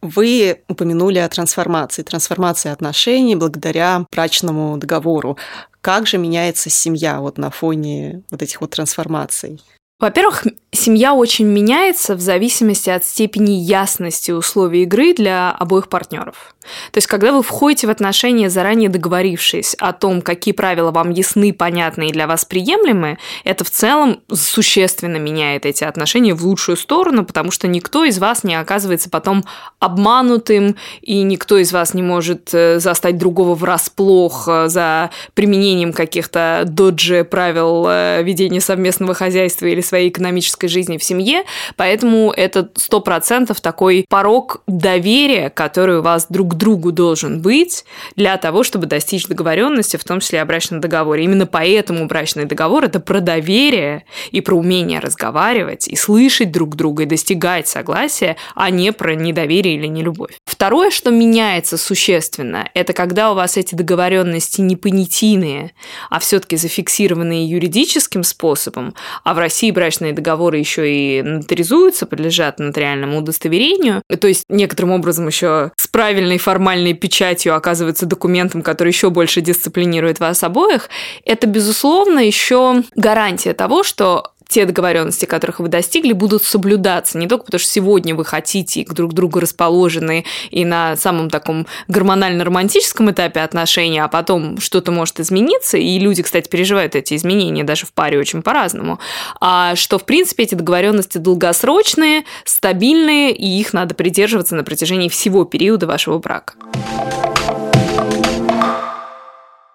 Вы 0.00 0.62
упомянули 0.66 1.18
о 1.18 1.28
трансформации, 1.28 2.02
трансформации 2.02 2.70
отношений 2.72 3.36
благодаря 3.36 4.04
брачному 4.10 4.76
договору. 4.76 5.38
Как 5.80 6.08
же 6.08 6.18
меняется 6.18 6.70
семья 6.70 7.20
вот 7.20 7.38
на 7.38 7.50
фоне 7.50 8.22
вот 8.30 8.42
этих 8.42 8.60
вот 8.60 8.70
трансформаций? 8.70 9.62
Во-первых, 10.02 10.44
семья 10.72 11.14
очень 11.14 11.46
меняется 11.46 12.16
в 12.16 12.20
зависимости 12.20 12.90
от 12.90 13.04
степени 13.04 13.52
ясности 13.52 14.32
условий 14.32 14.82
игры 14.82 15.14
для 15.14 15.52
обоих 15.52 15.88
партнеров. 15.88 16.56
То 16.92 16.98
есть, 16.98 17.06
когда 17.06 17.32
вы 17.32 17.42
входите 17.42 17.86
в 17.86 17.90
отношения, 17.90 18.48
заранее 18.48 18.88
договорившись 18.88 19.74
о 19.78 19.92
том, 19.92 20.22
какие 20.22 20.54
правила 20.54 20.90
вам 20.90 21.10
ясны, 21.10 21.52
понятны 21.52 22.08
и 22.08 22.12
для 22.12 22.26
вас 22.26 22.44
приемлемы, 22.44 23.18
это 23.44 23.64
в 23.64 23.70
целом 23.70 24.20
существенно 24.32 25.16
меняет 25.16 25.66
эти 25.66 25.84
отношения 25.84 26.34
в 26.34 26.44
лучшую 26.44 26.76
сторону, 26.76 27.24
потому 27.24 27.50
что 27.50 27.66
никто 27.66 28.04
из 28.04 28.18
вас 28.18 28.44
не 28.44 28.54
оказывается 28.54 29.10
потом 29.10 29.44
обманутым, 29.80 30.76
и 31.00 31.22
никто 31.22 31.58
из 31.58 31.72
вас 31.72 31.94
не 31.94 32.02
может 32.02 32.50
э, 32.52 32.78
застать 32.78 33.18
другого 33.18 33.54
врасплох 33.54 34.46
э, 34.48 34.68
за 34.68 35.10
применением 35.34 35.92
каких-то 35.92 36.62
доджи 36.66 37.24
правил 37.24 37.86
э, 37.88 38.22
ведения 38.22 38.60
совместного 38.60 39.14
хозяйства 39.14 39.66
или 39.66 39.80
своей 39.92 40.08
экономической 40.08 40.68
жизни 40.68 40.96
в 40.96 41.04
семье. 41.04 41.44
Поэтому 41.76 42.32
это 42.34 42.70
сто 42.76 43.00
процентов 43.00 43.60
такой 43.60 44.06
порог 44.08 44.62
доверия, 44.66 45.50
который 45.50 45.98
у 45.98 46.02
вас 46.02 46.28
друг 46.30 46.52
к 46.52 46.54
другу 46.54 46.92
должен 46.92 47.42
быть 47.42 47.84
для 48.16 48.38
того, 48.38 48.62
чтобы 48.62 48.86
достичь 48.86 49.26
договоренности, 49.26 49.98
в 49.98 50.04
том 50.04 50.20
числе 50.20 50.40
о 50.40 50.46
брачном 50.46 50.80
договоре. 50.80 51.24
Именно 51.24 51.44
поэтому 51.44 52.06
брачный 52.06 52.46
договор– 52.46 52.84
это 52.86 53.00
про 53.00 53.20
доверие 53.20 54.06
и 54.30 54.40
про 54.40 54.56
умение 54.56 54.98
разговаривать 54.98 55.88
и 55.88 55.96
слышать 55.96 56.50
друг 56.50 56.74
друга 56.74 57.02
и 57.02 57.06
достигать 57.06 57.68
согласия, 57.68 58.38
а 58.54 58.70
не 58.70 58.92
про 58.92 59.14
недоверие 59.14 59.74
или 59.74 59.88
нелюбовь. 59.88 60.38
Второе, 60.46 60.90
что 60.90 61.10
меняется 61.10 61.76
существенно, 61.76 62.70
это 62.72 62.94
когда 62.94 63.32
у 63.32 63.34
вас 63.34 63.58
эти 63.58 63.74
договоренности 63.74 64.62
не 64.62 64.76
понятийные, 64.76 65.72
а 66.08 66.18
все-таки 66.18 66.56
зафиксированные 66.56 67.46
юридическим 67.46 68.24
способом, 68.24 68.94
а 69.22 69.34
в 69.34 69.38
России 69.38 69.71
брачные 69.72 70.12
договоры 70.12 70.58
еще 70.58 70.90
и 70.90 71.22
нотаризуются, 71.22 72.06
подлежат 72.06 72.58
нотариальному 72.58 73.18
удостоверению, 73.18 74.02
то 74.20 74.28
есть 74.28 74.44
некоторым 74.48 74.92
образом 74.92 75.26
еще 75.26 75.72
с 75.76 75.88
правильной 75.88 76.38
формальной 76.38 76.94
печатью 76.94 77.54
оказывается 77.54 78.06
документом, 78.06 78.62
который 78.62 78.88
еще 78.88 79.10
больше 79.10 79.40
дисциплинирует 79.40 80.20
вас 80.20 80.42
обоих, 80.44 80.88
это, 81.24 81.46
безусловно, 81.46 82.20
еще 82.20 82.82
гарантия 82.94 83.54
того, 83.54 83.82
что 83.82 84.32
те 84.52 84.66
договоренности, 84.66 85.24
которых 85.24 85.60
вы 85.60 85.68
достигли, 85.68 86.12
будут 86.12 86.44
соблюдаться. 86.44 87.16
Не 87.16 87.26
только 87.26 87.46
потому, 87.46 87.58
что 87.58 87.70
сегодня 87.70 88.14
вы 88.14 88.26
хотите 88.26 88.84
к 88.84 88.92
друг 88.92 89.14
другу 89.14 89.40
расположены 89.40 90.26
и 90.50 90.66
на 90.66 90.94
самом 90.96 91.30
таком 91.30 91.66
гормонально-романтическом 91.88 93.10
этапе 93.10 93.40
отношений, 93.40 93.98
а 93.98 94.08
потом 94.08 94.60
что-то 94.60 94.92
может 94.92 95.20
измениться, 95.20 95.78
и 95.78 95.98
люди, 95.98 96.22
кстати, 96.22 96.48
переживают 96.48 96.94
эти 96.94 97.16
изменения 97.16 97.64
даже 97.64 97.86
в 97.86 97.94
паре 97.94 98.18
очень 98.18 98.42
по-разному, 98.42 98.98
а 99.40 99.74
что, 99.74 99.98
в 99.98 100.04
принципе, 100.04 100.42
эти 100.42 100.54
договоренности 100.54 101.16
долгосрочные, 101.16 102.24
стабильные, 102.44 103.34
и 103.34 103.46
их 103.58 103.72
надо 103.72 103.94
придерживаться 103.94 104.54
на 104.54 104.64
протяжении 104.64 105.08
всего 105.08 105.46
периода 105.46 105.86
вашего 105.86 106.18
брака. 106.18 106.54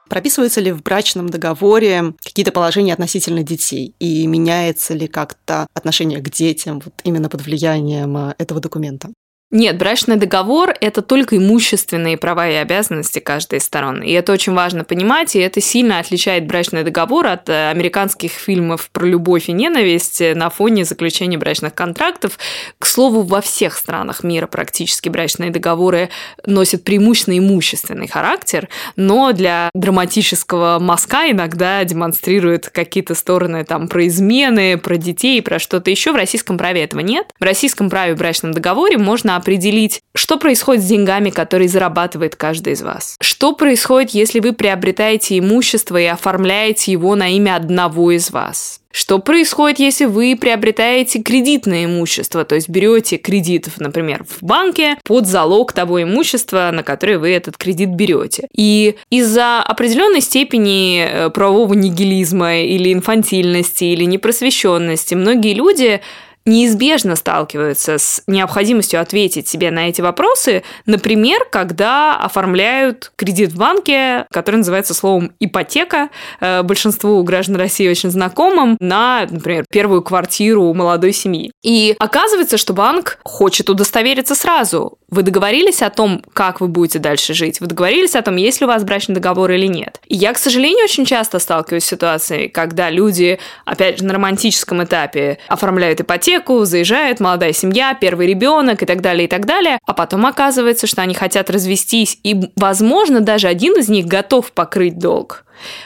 Прописываются 0.10 0.62
ли 0.62 0.72
в 0.72 0.82
брачном 0.82 1.30
договоре 1.30 2.14
какие-то 2.24 2.52
положения 2.52 2.94
относительно 2.94 3.44
детей? 3.44 3.94
И 4.00 4.26
меняется 4.28 4.94
ли 4.94 5.08
как-то 5.08 5.68
отношение 5.74 6.20
к 6.20 6.30
детям 6.30 6.80
вот 6.84 6.94
именно 7.04 7.30
под 7.30 7.42
влиянием 7.42 8.16
а, 8.16 8.36
этого 8.38 8.60
документа? 8.60 9.10
Нет, 9.50 9.78
брачный 9.78 10.18
договор– 10.18 10.76
это 10.82 11.02
только 11.02 11.38
имущественные 11.38 12.18
права 12.18 12.50
и 12.50 12.56
обязанности 12.56 13.20
каждой 13.20 13.60
из 13.60 13.64
сторон. 13.64 14.04
И 14.04 14.12
это 14.12 14.34
очень 14.34 14.54
важно 14.54 14.84
понимать, 14.84 15.38
и 15.38 15.40
это 15.40 15.62
сильно 15.62 16.00
отличает 16.00 16.46
брачный 16.46 16.84
договор 16.84 17.28
от 17.28 17.48
э, 17.48 17.70
американских 17.70 18.32
фильмов 18.32 18.90
про 18.92 19.06
любовь 19.06 19.48
и 19.48 19.54
ненависть 19.54 20.22
на 20.36 20.50
фоне 20.50 20.84
заключения 20.84 21.38
брачных 21.38 21.74
контрактов. 21.74 22.38
К 22.78 22.86
слову, 22.86 23.22
во 23.22 23.40
всех 23.40 23.78
странах 23.78 24.22
мира 24.22 24.48
практически 24.48 25.08
брачные 25.08 25.50
договоры 25.50 26.10
носят 26.46 26.84
преимущественно 26.84 27.40
имущественный 27.40 28.10
характер, 28.10 28.68
но 28.98 29.32
для 29.32 29.70
драматического 29.74 30.78
мазка 30.82 31.32
иногда 31.32 31.86
демонстрируют 31.86 32.68
какие-то 32.68 33.16
стороны 33.16 33.64
там 33.64 33.88
про 33.88 34.08
измены, 34.08 34.78
про 34.78 34.98
детей, 34.98 35.42
про 35.42 35.58
что-то 35.58 35.90
еще. 35.90 36.12
В 36.12 36.18
российском 36.18 36.58
праве 36.58 36.84
этого 36.84 37.00
нет. 37.00 37.28
В 37.40 37.44
российском 37.46 37.90
праве 37.90 38.14
в 38.14 38.18
брачном 38.18 38.52
договоре 38.52 38.98
можно 38.98 39.37
определить, 39.38 40.02
что 40.14 40.38
происходит 40.38 40.84
с 40.84 40.88
деньгами, 40.88 41.30
которые 41.30 41.70
зарабатывает 41.70 42.36
каждый 42.36 42.74
из 42.74 42.82
вас. 42.82 43.16
Что 43.22 43.54
происходит, 43.54 44.12
если 44.12 44.40
вы 44.40 44.54
приобретаете 44.54 45.40
имущество 45.40 45.98
и 45.98 46.06
оформляете 46.06 46.92
его 46.92 47.16
на 47.16 47.30
имя 47.36 47.56
одного 47.56 48.12
из 48.12 48.32
вас. 48.32 48.82
Что 48.92 49.20
происходит, 49.20 49.78
если 49.78 50.06
вы 50.06 50.36
приобретаете 50.36 51.22
кредитное 51.22 51.86
имущество, 51.86 52.46
то 52.46 52.56
есть 52.56 52.68
берете 52.68 53.18
кредит, 53.18 53.68
например, 53.78 54.26
в 54.28 54.42
банке 54.42 54.98
под 55.04 55.28
залог 55.28 55.72
того 55.72 56.02
имущества, 56.02 56.72
на 56.74 56.82
которое 56.82 57.20
вы 57.20 57.30
этот 57.30 57.58
кредит 57.58 57.90
берете. 57.90 58.48
И 58.56 58.96
из-за 59.12 59.62
определенной 59.62 60.22
степени 60.22 61.06
э, 61.08 61.30
правового 61.30 61.76
нигилизма 61.76 62.62
или 62.62 62.92
инфантильности 62.92 63.84
или 63.84 64.04
непросвещенности 64.04 65.14
многие 65.14 65.54
люди 65.54 66.02
неизбежно 66.48 67.16
сталкиваются 67.16 67.98
с 67.98 68.24
необходимостью 68.26 69.02
ответить 69.02 69.48
себе 69.48 69.70
на 69.70 69.90
эти 69.90 70.02
вопросы, 70.02 70.64
например, 70.86 71.46
когда 71.52 72.18
оформляют 72.18 73.12
кредит 73.16 73.52
в 73.52 73.58
банке, 73.58 74.26
который 74.32 74.58
называется 74.58 74.94
словом 74.94 75.34
ипотека, 75.40 76.10
э, 76.40 76.64
большинству 76.64 77.22
граждан 77.24 77.58
России 77.58 77.88
очень 77.88 78.10
знакомым, 78.10 78.78
на, 78.80 79.28
например, 79.30 79.66
первую 79.70 80.02
квартиру 80.02 80.64
у 80.64 80.74
молодой 80.74 81.12
семьи. 81.12 81.52
И 81.64 81.96
оказывается, 82.00 82.58
что 82.58 82.74
банк 82.74 83.20
хочет 83.24 83.70
удостовериться 83.70 84.34
сразу. 84.34 84.98
Вы 85.10 85.24
договорились 85.24 85.82
о 85.82 85.90
том, 85.90 86.24
как 86.34 86.62
вы 86.62 86.68
будете 86.68 87.00
дальше 87.00 87.34
жить? 87.34 87.60
Вы 87.60 87.68
договорились 87.68 88.16
о 88.16 88.22
том, 88.22 88.38
есть 88.38 88.62
ли 88.62 88.66
у 88.66 88.68
вас 88.68 88.84
брачный 88.84 89.16
договор 89.16 89.52
или 89.52 89.68
нет? 89.68 90.00
И 90.06 90.16
я, 90.16 90.34
к 90.34 90.38
сожалению, 90.38 90.86
очень 90.86 91.06
часто 91.06 91.40
сталкиваюсь 91.40 91.84
с 91.84 91.88
ситуацией, 91.88 92.48
когда 92.48 92.90
люди, 92.90 93.40
опять 93.66 94.00
же, 94.00 94.06
на 94.06 94.14
романтическом 94.14 94.84
этапе 94.84 95.40
оформляют 95.48 96.00
ипотеку, 96.00 96.37
ипотеку, 96.38 96.66
заезжает 96.66 97.20
молодая 97.20 97.54
семья, 97.54 97.94
первый 98.00 98.28
ребенок 98.28 98.84
и 98.84 98.86
так 98.86 99.02
далее, 99.02 99.26
и 99.26 99.28
так 99.28 99.46
далее. 99.46 99.80
А 99.86 99.94
потом 99.94 100.26
оказывается, 100.26 100.88
что 100.88 101.02
они 101.02 101.14
хотят 101.14 101.50
развестись, 101.50 102.20
и, 102.24 102.50
возможно, 102.56 103.22
даже 103.22 103.48
один 103.48 103.78
из 103.78 103.90
них 103.90 104.06
готов 104.06 104.52
покрыть 104.52 104.98
долг 104.98 105.44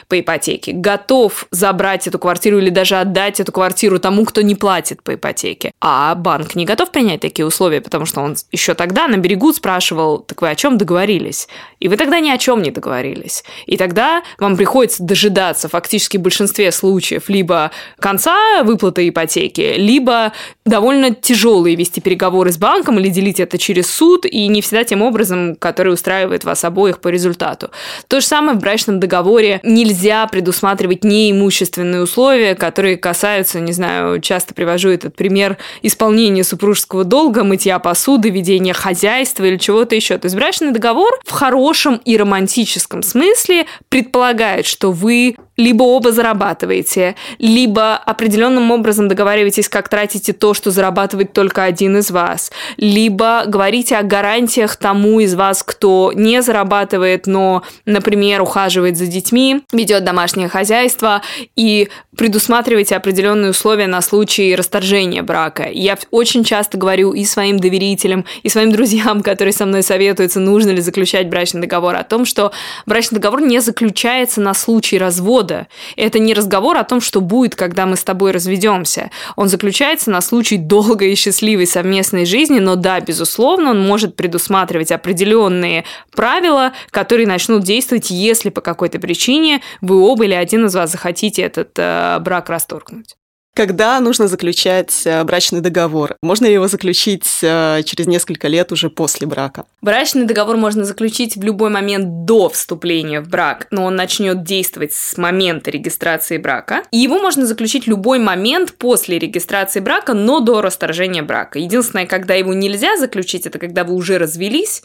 по 0.08 0.18
ипотеке, 0.18 0.72
готов 0.72 1.46
забрать 1.50 2.06
эту 2.06 2.18
квартиру 2.18 2.58
или 2.58 2.70
даже 2.70 2.96
отдать 2.96 3.40
эту 3.40 3.52
квартиру 3.52 3.98
тому, 3.98 4.24
кто 4.24 4.42
не 4.42 4.54
платит 4.54 5.02
по 5.02 5.14
ипотеке. 5.14 5.72
А 5.80 6.14
банк 6.14 6.54
не 6.54 6.64
готов 6.64 6.90
принять 6.90 7.20
такие 7.20 7.46
условия, 7.46 7.80
потому 7.80 8.06
что 8.06 8.20
он 8.20 8.36
еще 8.50 8.74
тогда 8.74 9.08
на 9.08 9.16
берегу 9.16 9.52
спрашивал, 9.52 10.18
так 10.18 10.42
вы 10.42 10.50
о 10.50 10.54
чем 10.54 10.78
договорились? 10.78 11.48
И 11.80 11.88
вы 11.88 11.96
тогда 11.96 12.20
ни 12.20 12.30
о 12.30 12.38
чем 12.38 12.62
не 12.62 12.70
договорились. 12.70 13.44
И 13.66 13.76
тогда 13.76 14.22
вам 14.38 14.56
приходится 14.56 15.02
дожидаться 15.02 15.68
фактически 15.68 16.16
в 16.16 16.20
большинстве 16.20 16.72
случаев 16.72 17.28
либо 17.28 17.70
конца 17.98 18.62
выплаты 18.62 19.08
ипотеки, 19.08 19.74
либо 19.76 20.32
довольно 20.64 21.14
тяжелые 21.14 21.76
вести 21.76 22.00
переговоры 22.00 22.52
с 22.52 22.58
банком 22.58 22.98
или 22.98 23.08
делить 23.08 23.40
это 23.40 23.58
через 23.58 23.90
суд, 23.90 24.26
и 24.26 24.46
не 24.48 24.62
всегда 24.62 24.84
тем 24.84 25.02
образом, 25.02 25.56
который 25.56 25.92
устраивает 25.92 26.44
вас 26.44 26.64
обоих 26.64 27.00
по 27.00 27.08
результату. 27.08 27.70
То 28.08 28.20
же 28.20 28.26
самое 28.26 28.56
в 28.56 28.60
брачном 28.60 29.00
договоре 29.00 29.60
нельзя 29.62 30.26
предусматривать 30.26 31.04
неимущественные 31.04 32.02
условия, 32.02 32.54
которые 32.54 32.96
касаются, 32.96 33.60
не 33.60 33.72
знаю, 33.72 34.20
часто 34.20 34.54
привожу 34.54 34.90
этот 34.90 35.16
пример 35.16 35.58
исполнения 35.82 36.44
супружеского 36.44 37.04
долга, 37.04 37.44
мытья 37.44 37.78
посуды, 37.78 38.30
ведения 38.30 38.72
хозяйства 38.72 39.44
или 39.44 39.56
чего-то 39.56 39.94
еще. 39.94 40.18
То 40.18 40.26
есть 40.26 40.36
брачный 40.36 40.72
договор 40.72 41.18
в 41.24 41.30
хорошем 41.30 42.00
и 42.04 42.16
романтическом 42.16 43.02
смысле 43.02 43.66
предполагает, 43.88 44.66
что 44.66 44.92
вы 44.92 45.36
либо 45.56 45.82
оба 45.82 46.12
зарабатываете, 46.12 47.14
либо 47.38 47.96
определенным 47.96 48.70
образом 48.70 49.08
договариваетесь, 49.08 49.68
как 49.68 49.88
тратите 49.88 50.32
то, 50.32 50.54
что 50.54 50.70
зарабатывает 50.70 51.32
только 51.32 51.64
один 51.64 51.98
из 51.98 52.10
вас, 52.10 52.50
либо 52.78 53.44
говорите 53.46 53.96
о 53.96 54.02
гарантиях 54.02 54.76
тому 54.76 55.20
из 55.20 55.34
вас, 55.34 55.62
кто 55.62 56.12
не 56.14 56.40
зарабатывает, 56.42 57.26
но, 57.26 57.62
например, 57.84 58.42
ухаживает 58.42 58.96
за 58.96 59.06
детьми, 59.06 59.51
ведет 59.72 60.04
домашнее 60.04 60.48
хозяйство 60.48 61.22
и 61.56 61.88
предусматриваете 62.16 62.96
определенные 62.96 63.50
условия 63.50 63.86
на 63.86 64.02
случай 64.02 64.54
расторжения 64.54 65.22
брака. 65.22 65.68
Я 65.72 65.98
очень 66.10 66.44
часто 66.44 66.76
говорю 66.76 67.12
и 67.12 67.24
своим 67.24 67.58
доверителям, 67.58 68.24
и 68.42 68.48
своим 68.48 68.70
друзьям, 68.70 69.22
которые 69.22 69.52
со 69.52 69.66
мной 69.66 69.82
советуются, 69.82 70.40
нужно 70.40 70.70
ли 70.70 70.80
заключать 70.80 71.28
брачный 71.28 71.62
договор, 71.62 71.96
о 71.96 72.04
том, 72.04 72.24
что 72.24 72.52
брачный 72.86 73.16
договор 73.16 73.40
не 73.40 73.60
заключается 73.60 74.40
на 74.40 74.54
случай 74.54 74.98
развода. 74.98 75.68
Это 75.96 76.18
не 76.18 76.34
разговор 76.34 76.76
о 76.76 76.84
том, 76.84 77.00
что 77.00 77.20
будет, 77.20 77.56
когда 77.56 77.86
мы 77.86 77.96
с 77.96 78.04
тобой 78.04 78.32
разведемся. 78.32 79.10
Он 79.36 79.48
заключается 79.48 80.10
на 80.10 80.20
случай 80.20 80.58
долгой 80.58 81.12
и 81.12 81.16
счастливой 81.16 81.66
совместной 81.66 82.26
жизни, 82.26 82.58
но 82.58 82.76
да, 82.76 83.00
безусловно, 83.00 83.70
он 83.70 83.86
может 83.86 84.16
предусматривать 84.16 84.92
определенные 84.92 85.84
правила, 86.14 86.72
которые 86.90 87.26
начнут 87.26 87.62
действовать, 87.62 88.10
если 88.10 88.50
по 88.50 88.60
какой-то 88.60 88.98
причине 88.98 89.41
вы 89.80 90.00
оба 90.00 90.24
или 90.24 90.34
один 90.34 90.66
из 90.66 90.74
вас 90.74 90.92
захотите 90.92 91.42
этот 91.42 91.70
э, 91.78 92.18
брак 92.20 92.48
расторгнуть. 92.48 93.16
Когда 93.54 94.00
нужно 94.00 94.28
заключать 94.28 95.02
э, 95.04 95.22
брачный 95.24 95.60
договор? 95.60 96.16
Можно 96.22 96.46
ли 96.46 96.54
его 96.54 96.68
заключить 96.68 97.28
э, 97.42 97.82
через 97.84 98.06
несколько 98.06 98.48
лет 98.48 98.72
уже 98.72 98.88
после 98.88 99.26
брака? 99.26 99.66
Брачный 99.82 100.24
договор 100.24 100.56
можно 100.56 100.86
заключить 100.86 101.36
в 101.36 101.42
любой 101.42 101.68
момент 101.68 102.24
до 102.24 102.48
вступления 102.48 103.20
в 103.20 103.28
брак, 103.28 103.66
но 103.70 103.84
он 103.84 103.94
начнет 103.94 104.42
действовать 104.42 104.94
с 104.94 105.18
момента 105.18 105.70
регистрации 105.70 106.38
брака. 106.38 106.84
И 106.92 106.96
его 106.96 107.18
можно 107.18 107.44
заключить 107.44 107.84
в 107.84 107.90
любой 107.90 108.18
момент 108.18 108.72
после 108.78 109.18
регистрации 109.18 109.80
брака, 109.80 110.14
но 110.14 110.40
до 110.40 110.62
расторжения 110.62 111.22
брака. 111.22 111.58
Единственное, 111.58 112.06
когда 112.06 112.32
его 112.32 112.54
нельзя 112.54 112.96
заключить, 112.96 113.44
это 113.44 113.58
когда 113.58 113.84
вы 113.84 113.92
уже 113.92 114.16
развелись 114.16 114.82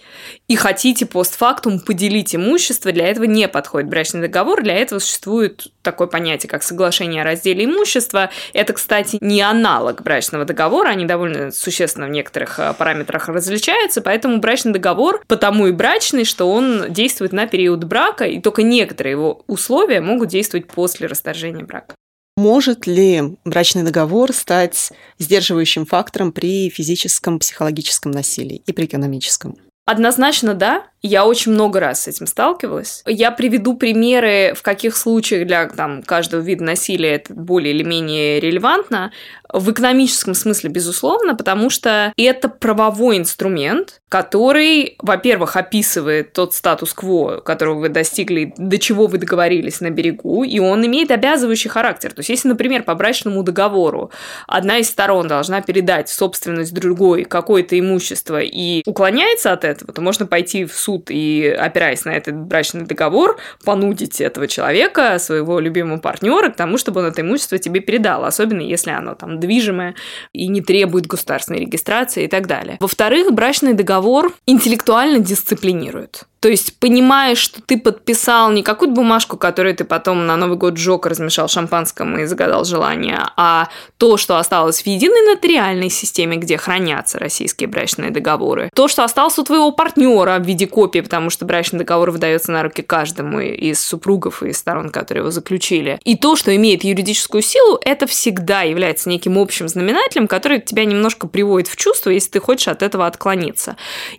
и 0.49 0.57
хотите 0.57 1.05
постфактум 1.05 1.79
поделить 1.79 2.35
имущество. 2.35 2.91
Для 2.91 3.07
этого 3.07 3.23
не 3.23 3.47
подходит 3.47 3.87
брачный 3.89 4.19
договор. 4.19 4.61
Для 4.61 4.73
этого 4.73 4.99
существует 4.99 5.67
такое 5.83 6.07
понятие, 6.09 6.49
как 6.49 6.63
соглашение 6.63 7.21
о 7.21 7.25
разделе 7.25 7.63
имущества 7.63 8.29
это, 8.57 8.73
кстати, 8.73 9.19
не 9.21 9.39
аналог 9.41 10.01
брачного 10.01 10.43
договора, 10.43 10.89
они 10.89 11.05
довольно 11.05 11.51
существенно 11.51 12.07
в 12.07 12.09
некоторых 12.09 12.57
э, 12.59 12.73
параметрах 12.73 13.29
различаются, 13.29 14.01
поэтому 14.01 14.39
брачный 14.39 14.73
договор 14.73 15.23
потому 15.27 15.67
и 15.67 15.71
брачный, 15.71 16.25
что 16.25 16.51
он 16.51 16.85
действует 16.89 17.33
на 17.33 17.45
период 17.45 17.83
брака, 17.83 18.25
и 18.25 18.41
только 18.41 18.63
некоторые 18.63 19.11
его 19.11 19.43
условия 19.45 20.01
могут 20.01 20.29
действовать 20.29 20.67
после 20.67 21.05
расторжения 21.05 21.63
брака. 21.63 21.93
Может 22.35 22.87
ли 22.87 23.37
брачный 23.45 23.83
договор 23.83 24.33
стать 24.33 24.91
сдерживающим 25.19 25.85
фактором 25.85 26.31
при 26.31 26.69
физическом, 26.69 27.37
психологическом 27.37 28.11
насилии 28.11 28.63
и 28.65 28.73
при 28.73 28.85
экономическом? 28.85 29.55
Однозначно 29.85 30.53
да, 30.53 30.87
Я 31.01 31.25
очень 31.25 31.51
много 31.51 31.79
раз 31.79 32.03
с 32.03 32.07
этим 32.07 32.25
сталкивалась. 32.25 33.03
Я 33.05 33.31
приведу 33.31 33.75
примеры, 33.75 34.53
в 34.55 34.63
каких 34.63 34.95
случаях 34.95 35.47
для 35.47 35.67
там, 35.67 36.01
каждого 36.01 36.41
вида 36.41 36.63
насилия 36.63 37.15
это 37.15 37.33
более 37.33 37.73
или 37.73 37.83
менее 37.83 38.39
релевантно. 38.39 39.11
В 39.53 39.71
экономическом 39.71 40.33
смысле, 40.33 40.69
безусловно, 40.69 41.35
потому 41.35 41.69
что 41.69 42.11
это 42.17 42.49
правовой 42.49 43.17
инструмент, 43.17 44.01
который, 44.09 44.95
во-первых, 44.99 45.55
описывает 45.55 46.33
тот 46.33 46.53
статус-кво, 46.53 47.41
которого 47.41 47.79
вы 47.79 47.89
достигли, 47.89 48.53
до 48.57 48.77
чего 48.77 49.07
вы 49.07 49.17
договорились 49.17 49.79
на 49.79 49.89
берегу, 49.89 50.43
и 50.43 50.59
он 50.59 50.85
имеет 50.85 51.11
обязывающий 51.11 51.69
характер. 51.69 52.11
То 52.11 52.19
есть, 52.19 52.29
если, 52.29 52.49
например, 52.49 52.83
по 52.83 52.95
брачному 52.95 53.41
договору 53.43 54.11
одна 54.47 54.79
из 54.79 54.89
сторон 54.89 55.27
должна 55.27 55.61
передать 55.61 56.09
в 56.09 56.13
собственность 56.13 56.73
другой 56.73 57.23
какое-то 57.23 57.79
имущество 57.79 58.41
и 58.41 58.81
уклоняется 58.85 59.53
от 59.53 59.63
этого, 59.63 59.93
то 59.93 60.01
можно 60.01 60.25
пойти 60.25 60.65
в 60.65 60.75
суд 60.87 61.11
и, 61.11 61.45
опираясь 61.45 62.05
на 62.05 62.11
этот 62.11 62.35
брачный 62.35 62.85
договор, 62.85 63.37
понудить 63.65 64.21
этого 64.21 64.47
человека, 64.47 65.19
своего 65.19 65.59
любимого 65.59 65.97
партнера, 65.97 66.49
к 66.49 66.55
тому, 66.55 66.77
чтобы 66.77 67.01
он 67.01 67.07
это 67.07 67.21
имущество 67.21 67.57
тебе 67.57 67.81
передал, 67.81 68.23
особенно 68.23 68.61
если 68.61 68.91
оно 68.91 69.13
там 69.13 69.37
движимое 69.37 69.95
и 70.31 70.47
не 70.47 70.61
требует 70.61 71.05
государственной 71.05 71.59
регистрации 71.59 72.23
и 72.23 72.27
так 72.27 72.47
далее. 72.47 72.77
Во-вторых, 72.79 73.33
брачный 73.33 73.73
договор 73.73 74.31
интеллектуально 74.45 75.19
дисциплинирует. 75.19 76.23
То 76.47 76.51
есть, 76.51 76.79
понимаешь, 76.79 77.39
что 77.39 77.61
ты 77.61 77.77
подписал 77.77 78.49
не 78.51 78.63
какую-то 78.63 78.95
бумажку, 78.95 79.35
которую 79.35 79.75
ты 79.75 79.83
потом 79.83 80.25
на 80.25 80.37
Новый 80.37 80.57
год 80.57 80.77
сжег, 80.77 81.05
размешал 81.05 81.49
шампанском 81.49 82.17
и 82.19 82.23
загадал 82.23 82.63
желание, 82.63 83.19
а 83.35 83.67
то, 83.97 84.15
что 84.15 84.37
осталось 84.37 84.81
в 84.81 84.87
единой 84.87 85.33
нотариальной 85.33 85.89
системе, 85.89 86.37
где 86.37 86.55
хранятся 86.55 87.19
российские 87.19 87.67
брачные 87.67 88.11
договоры. 88.11 88.69
То, 88.73 88.87
что 88.87 89.03
осталось 89.03 89.37
у 89.37 89.43
твоего 89.43 89.73
партнера 89.73 90.39
в 90.39 90.45
виде 90.45 90.67
копии, 90.67 91.01
потому 91.01 91.29
что 91.29 91.43
брачный 91.43 91.79
договор 91.79 92.11
выдается 92.11 92.53
на 92.53 92.63
руки 92.63 92.81
каждому 92.81 93.41
из 93.41 93.83
супругов 93.83 94.41
и 94.41 94.53
сторон, 94.53 94.89
которые 94.89 95.23
его 95.23 95.31
заключили. 95.31 95.99
И 96.05 96.15
то, 96.15 96.37
что 96.37 96.55
имеет 96.55 96.85
юридическую 96.85 97.41
силу, 97.41 97.77
это 97.81 98.07
всегда 98.07 98.61
является 98.61 99.09
неким 99.09 99.37
общим 99.37 99.67
знаменателем, 99.67 100.29
который 100.29 100.61
тебя 100.61 100.85
немножко 100.85 101.27
приводит 101.27 101.67
в 101.67 101.75
чувство, 101.75 102.09
если 102.09 102.29
ты 102.29 102.39
хочешь 102.39 102.69
от 102.69 102.83
этого 102.83 103.05
отклониться. 103.05 103.75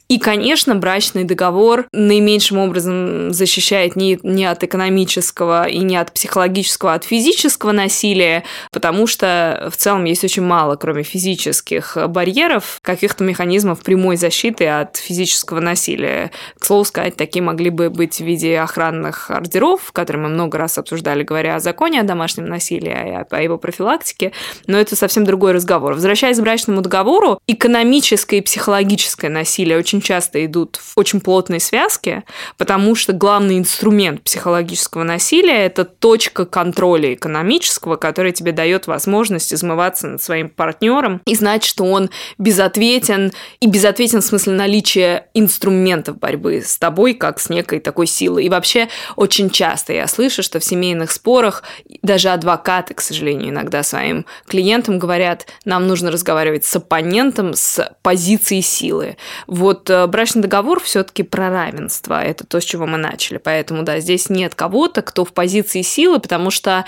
И, 0.08 0.18
конечно, 0.18 0.74
брачный 0.74 1.24
договор 1.24 1.86
наименьшим 2.18 2.58
образом 2.58 3.32
защищает 3.32 3.96
не, 3.96 4.18
не 4.22 4.44
от 4.44 4.62
экономического 4.64 5.68
и 5.68 5.78
не 5.78 5.96
от 5.96 6.12
психологического, 6.12 6.92
а 6.92 6.94
от 6.96 7.04
физического 7.04 7.72
насилия, 7.72 8.44
потому 8.72 9.06
что 9.06 9.68
в 9.72 9.76
целом 9.76 10.04
есть 10.04 10.24
очень 10.24 10.42
мало, 10.42 10.76
кроме 10.76 11.02
физических 11.02 11.96
барьеров, 12.08 12.78
каких-то 12.82 13.24
механизмов 13.24 13.80
прямой 13.80 14.16
защиты 14.16 14.66
от 14.66 14.96
физического 14.96 15.60
насилия. 15.60 16.30
К 16.58 16.64
слову 16.64 16.84
сказать, 16.84 17.16
такие 17.16 17.42
могли 17.42 17.70
бы 17.70 17.90
быть 17.90 18.16
в 18.16 18.24
виде 18.24 18.58
охранных 18.58 19.30
ордеров, 19.30 19.92
которые 19.92 20.22
мы 20.22 20.28
много 20.28 20.58
раз 20.58 20.78
обсуждали, 20.78 21.22
говоря 21.22 21.56
о 21.56 21.60
законе 21.60 22.00
о 22.00 22.04
домашнем 22.04 22.46
насилии, 22.46 22.88
и 22.88 23.34
о 23.34 23.42
его 23.42 23.58
профилактике, 23.58 24.32
но 24.66 24.78
это 24.78 24.96
совсем 24.96 25.24
другой 25.24 25.52
разговор. 25.52 25.94
Возвращаясь 25.94 26.38
к 26.38 26.42
брачному 26.42 26.80
договору, 26.80 27.40
экономическое 27.46 28.38
и 28.38 28.40
психологическое 28.40 29.28
насилие 29.28 29.78
очень 29.78 30.00
часто 30.00 30.44
идут 30.44 30.76
в 30.76 30.92
очень 30.96 31.20
плотной 31.20 31.60
связке, 31.60 31.97
связке, 31.98 32.24
потому 32.56 32.94
что 32.94 33.12
главный 33.12 33.58
инструмент 33.58 34.22
психологического 34.22 35.02
насилия– 35.02 35.66
это 35.66 35.84
точка 35.84 36.46
контроля 36.46 37.14
экономического, 37.14 37.96
которая 37.96 38.32
тебе 38.32 38.52
дает 38.52 38.86
возможность 38.86 39.52
измываться 39.52 40.08
над 40.08 40.22
своим 40.22 40.48
партнером 40.48 41.20
и 41.26 41.34
знать, 41.34 41.64
что 41.64 41.84
он 41.84 42.10
безответен, 42.38 43.32
и 43.60 43.66
безответен 43.66 44.20
в 44.20 44.24
смысле 44.24 44.54
наличия 44.54 45.26
инструментов 45.34 46.18
борьбы 46.18 46.62
с 46.64 46.78
тобой, 46.78 47.14
как 47.14 47.40
с 47.40 47.48
некой 47.48 47.80
такой 47.80 48.06
силой. 48.06 48.44
И 48.44 48.48
вообще 48.48 48.88
очень 49.16 49.50
часто 49.50 49.92
я 49.92 50.06
слышу, 50.06 50.42
что 50.42 50.60
в 50.60 50.64
семейных 50.64 51.10
спорах 51.10 51.62
даже 52.02 52.28
адвокаты, 52.28 52.94
к 52.94 53.00
сожалению, 53.00 53.50
иногда 53.50 53.82
своим 53.82 54.26
клиентам 54.46 54.98
говорят, 54.98 55.46
нам 55.64 55.86
нужно 55.86 56.10
разговаривать 56.10 56.64
с 56.64 56.76
оппонентом 56.76 57.54
с 57.54 57.92
позиции 58.02 58.60
силы. 58.60 59.16
Вот 59.46 59.90
э, 59.90 60.06
брачный 60.06 60.42
договор 60.42 60.80
все-таки 60.80 61.22
про 61.22 61.50
равенство 61.50 61.87
равенства. 61.88 62.22
Это 62.22 62.46
то, 62.46 62.60
с 62.60 62.64
чего 62.64 62.86
мы 62.86 62.98
начали. 62.98 63.38
Поэтому, 63.38 63.82
да, 63.82 64.00
здесь 64.00 64.30
нет 64.30 64.54
кого-то, 64.54 65.02
кто 65.02 65.24
в 65.24 65.32
позиции 65.32 65.82
силы, 65.82 66.20
потому 66.20 66.50
что 66.50 66.84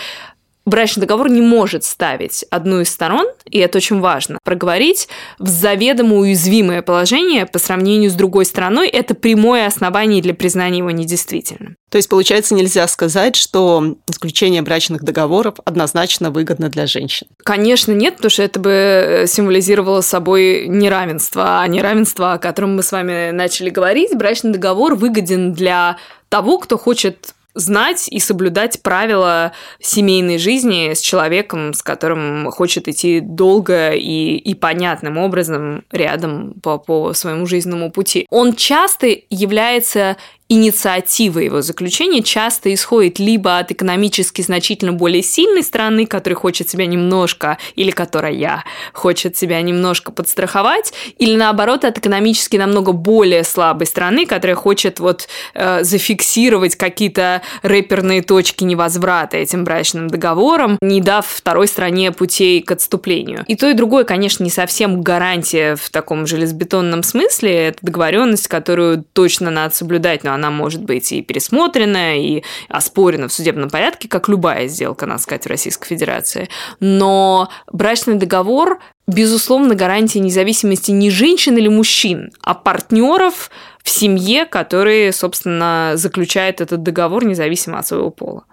брачный 0.64 1.02
договор 1.02 1.30
не 1.30 1.42
может 1.42 1.84
ставить 1.84 2.44
одну 2.50 2.80
из 2.80 2.90
сторон, 2.90 3.26
и 3.46 3.58
это 3.58 3.78
очень 3.78 4.00
важно, 4.00 4.38
проговорить 4.44 5.08
в 5.38 5.48
заведомо 5.48 6.16
уязвимое 6.16 6.82
положение 6.82 7.46
по 7.46 7.58
сравнению 7.58 8.10
с 8.10 8.14
другой 8.14 8.44
стороной. 8.44 8.88
Это 8.88 9.14
прямое 9.14 9.66
основание 9.66 10.22
для 10.22 10.34
признания 10.34 10.78
его 10.78 10.90
недействительным. 10.90 11.76
То 11.90 11.96
есть, 11.96 12.08
получается, 12.08 12.54
нельзя 12.54 12.86
сказать, 12.86 13.34
что 13.34 13.96
заключение 14.06 14.62
брачных 14.62 15.02
договоров 15.02 15.56
однозначно 15.64 16.30
выгодно 16.30 16.68
для 16.68 16.86
женщин? 16.86 17.26
Конечно, 17.42 17.92
нет, 17.92 18.16
потому 18.16 18.30
что 18.30 18.44
это 18.44 18.60
бы 18.60 18.70
э, 18.70 19.26
символизировало 19.26 20.00
собой 20.00 20.66
неравенство, 20.68 21.60
а 21.60 21.66
неравенство, 21.66 22.34
о 22.34 22.38
котором 22.38 22.76
мы 22.76 22.84
с 22.84 22.92
вами 22.92 23.32
начали 23.32 23.70
говорить, 23.70 24.16
брачный 24.16 24.52
договор 24.52 24.94
выгоден 24.94 25.52
для 25.52 25.96
того, 26.28 26.58
кто 26.58 26.78
хочет 26.78 27.34
знать 27.54 28.08
и 28.08 28.20
соблюдать 28.20 28.82
правила 28.82 29.52
семейной 29.80 30.38
жизни 30.38 30.92
с 30.94 31.00
человеком, 31.00 31.74
с 31.74 31.82
которым 31.82 32.50
хочет 32.50 32.88
идти 32.88 33.20
долго 33.20 33.92
и, 33.92 34.36
и 34.36 34.54
понятным 34.54 35.18
образом 35.18 35.84
рядом 35.90 36.54
по, 36.62 36.78
по 36.78 37.12
своему 37.12 37.46
жизненному 37.46 37.90
пути. 37.90 38.26
Он 38.30 38.54
часто 38.54 39.08
является 39.30 40.16
инициатива 40.50 41.38
его 41.38 41.62
заключения 41.62 42.22
часто 42.22 42.74
исходит 42.74 43.20
либо 43.20 43.58
от 43.58 43.70
экономически 43.70 44.42
значительно 44.42 44.92
более 44.92 45.22
сильной 45.22 45.62
страны, 45.62 46.06
которая 46.06 46.36
хочет 46.36 46.68
себя 46.68 46.86
немножко, 46.86 47.56
или 47.76 47.92
которая 47.92 48.64
хочет 48.92 49.36
себя 49.36 49.62
немножко 49.62 50.10
подстраховать, 50.10 50.92
или 51.18 51.36
наоборот 51.36 51.84
от 51.84 51.98
экономически 51.98 52.56
намного 52.56 52.92
более 52.92 53.44
слабой 53.44 53.86
страны, 53.86 54.26
которая 54.26 54.56
хочет 54.56 54.98
вот 54.98 55.28
э, 55.54 55.84
зафиксировать 55.84 56.74
какие-то 56.74 57.42
рэперные 57.62 58.22
точки 58.22 58.64
невозврата 58.64 59.36
этим 59.36 59.62
брачным 59.62 60.08
договором, 60.08 60.78
не 60.80 61.00
дав 61.00 61.24
второй 61.24 61.68
стране 61.68 62.10
путей 62.10 62.60
к 62.60 62.72
отступлению. 62.72 63.44
И 63.46 63.54
то, 63.54 63.70
и 63.70 63.74
другое, 63.74 64.02
конечно, 64.02 64.42
не 64.42 64.50
совсем 64.50 65.00
гарантия 65.02 65.76
в 65.76 65.90
таком 65.90 66.26
железобетонном 66.26 67.04
смысле. 67.04 67.68
Это 67.68 67.78
договоренность, 67.82 68.48
которую 68.48 69.04
точно 69.12 69.52
надо 69.52 69.72
соблюдать, 69.72 70.24
но 70.24 70.39
она 70.40 70.50
может 70.50 70.82
быть 70.82 71.12
и 71.12 71.22
пересмотрена, 71.22 72.18
и 72.18 72.42
оспорена 72.68 73.28
в 73.28 73.32
судебном 73.32 73.70
порядке, 73.70 74.08
как 74.08 74.28
любая 74.28 74.66
сделка, 74.68 75.06
надо 75.06 75.22
сказать, 75.22 75.44
в 75.44 75.48
Российской 75.48 75.88
Федерации. 75.88 76.48
Но 76.80 77.48
брачный 77.70 78.14
договор 78.14 78.80
безусловно, 79.06 79.74
гарантия 79.74 80.20
независимости 80.20 80.92
не 80.92 81.10
женщин 81.10 81.56
или 81.56 81.68
мужчин, 81.68 82.30
а 82.42 82.54
партнеров 82.54 83.50
в 83.82 83.90
семье, 83.90 84.46
которые, 84.46 85.12
собственно, 85.12 85.92
заключают 85.96 86.60
этот 86.60 86.82
договор 86.82 87.24
независимо 87.24 87.78
от 87.78 87.86
своего 87.86 88.10
пола. 88.10 88.44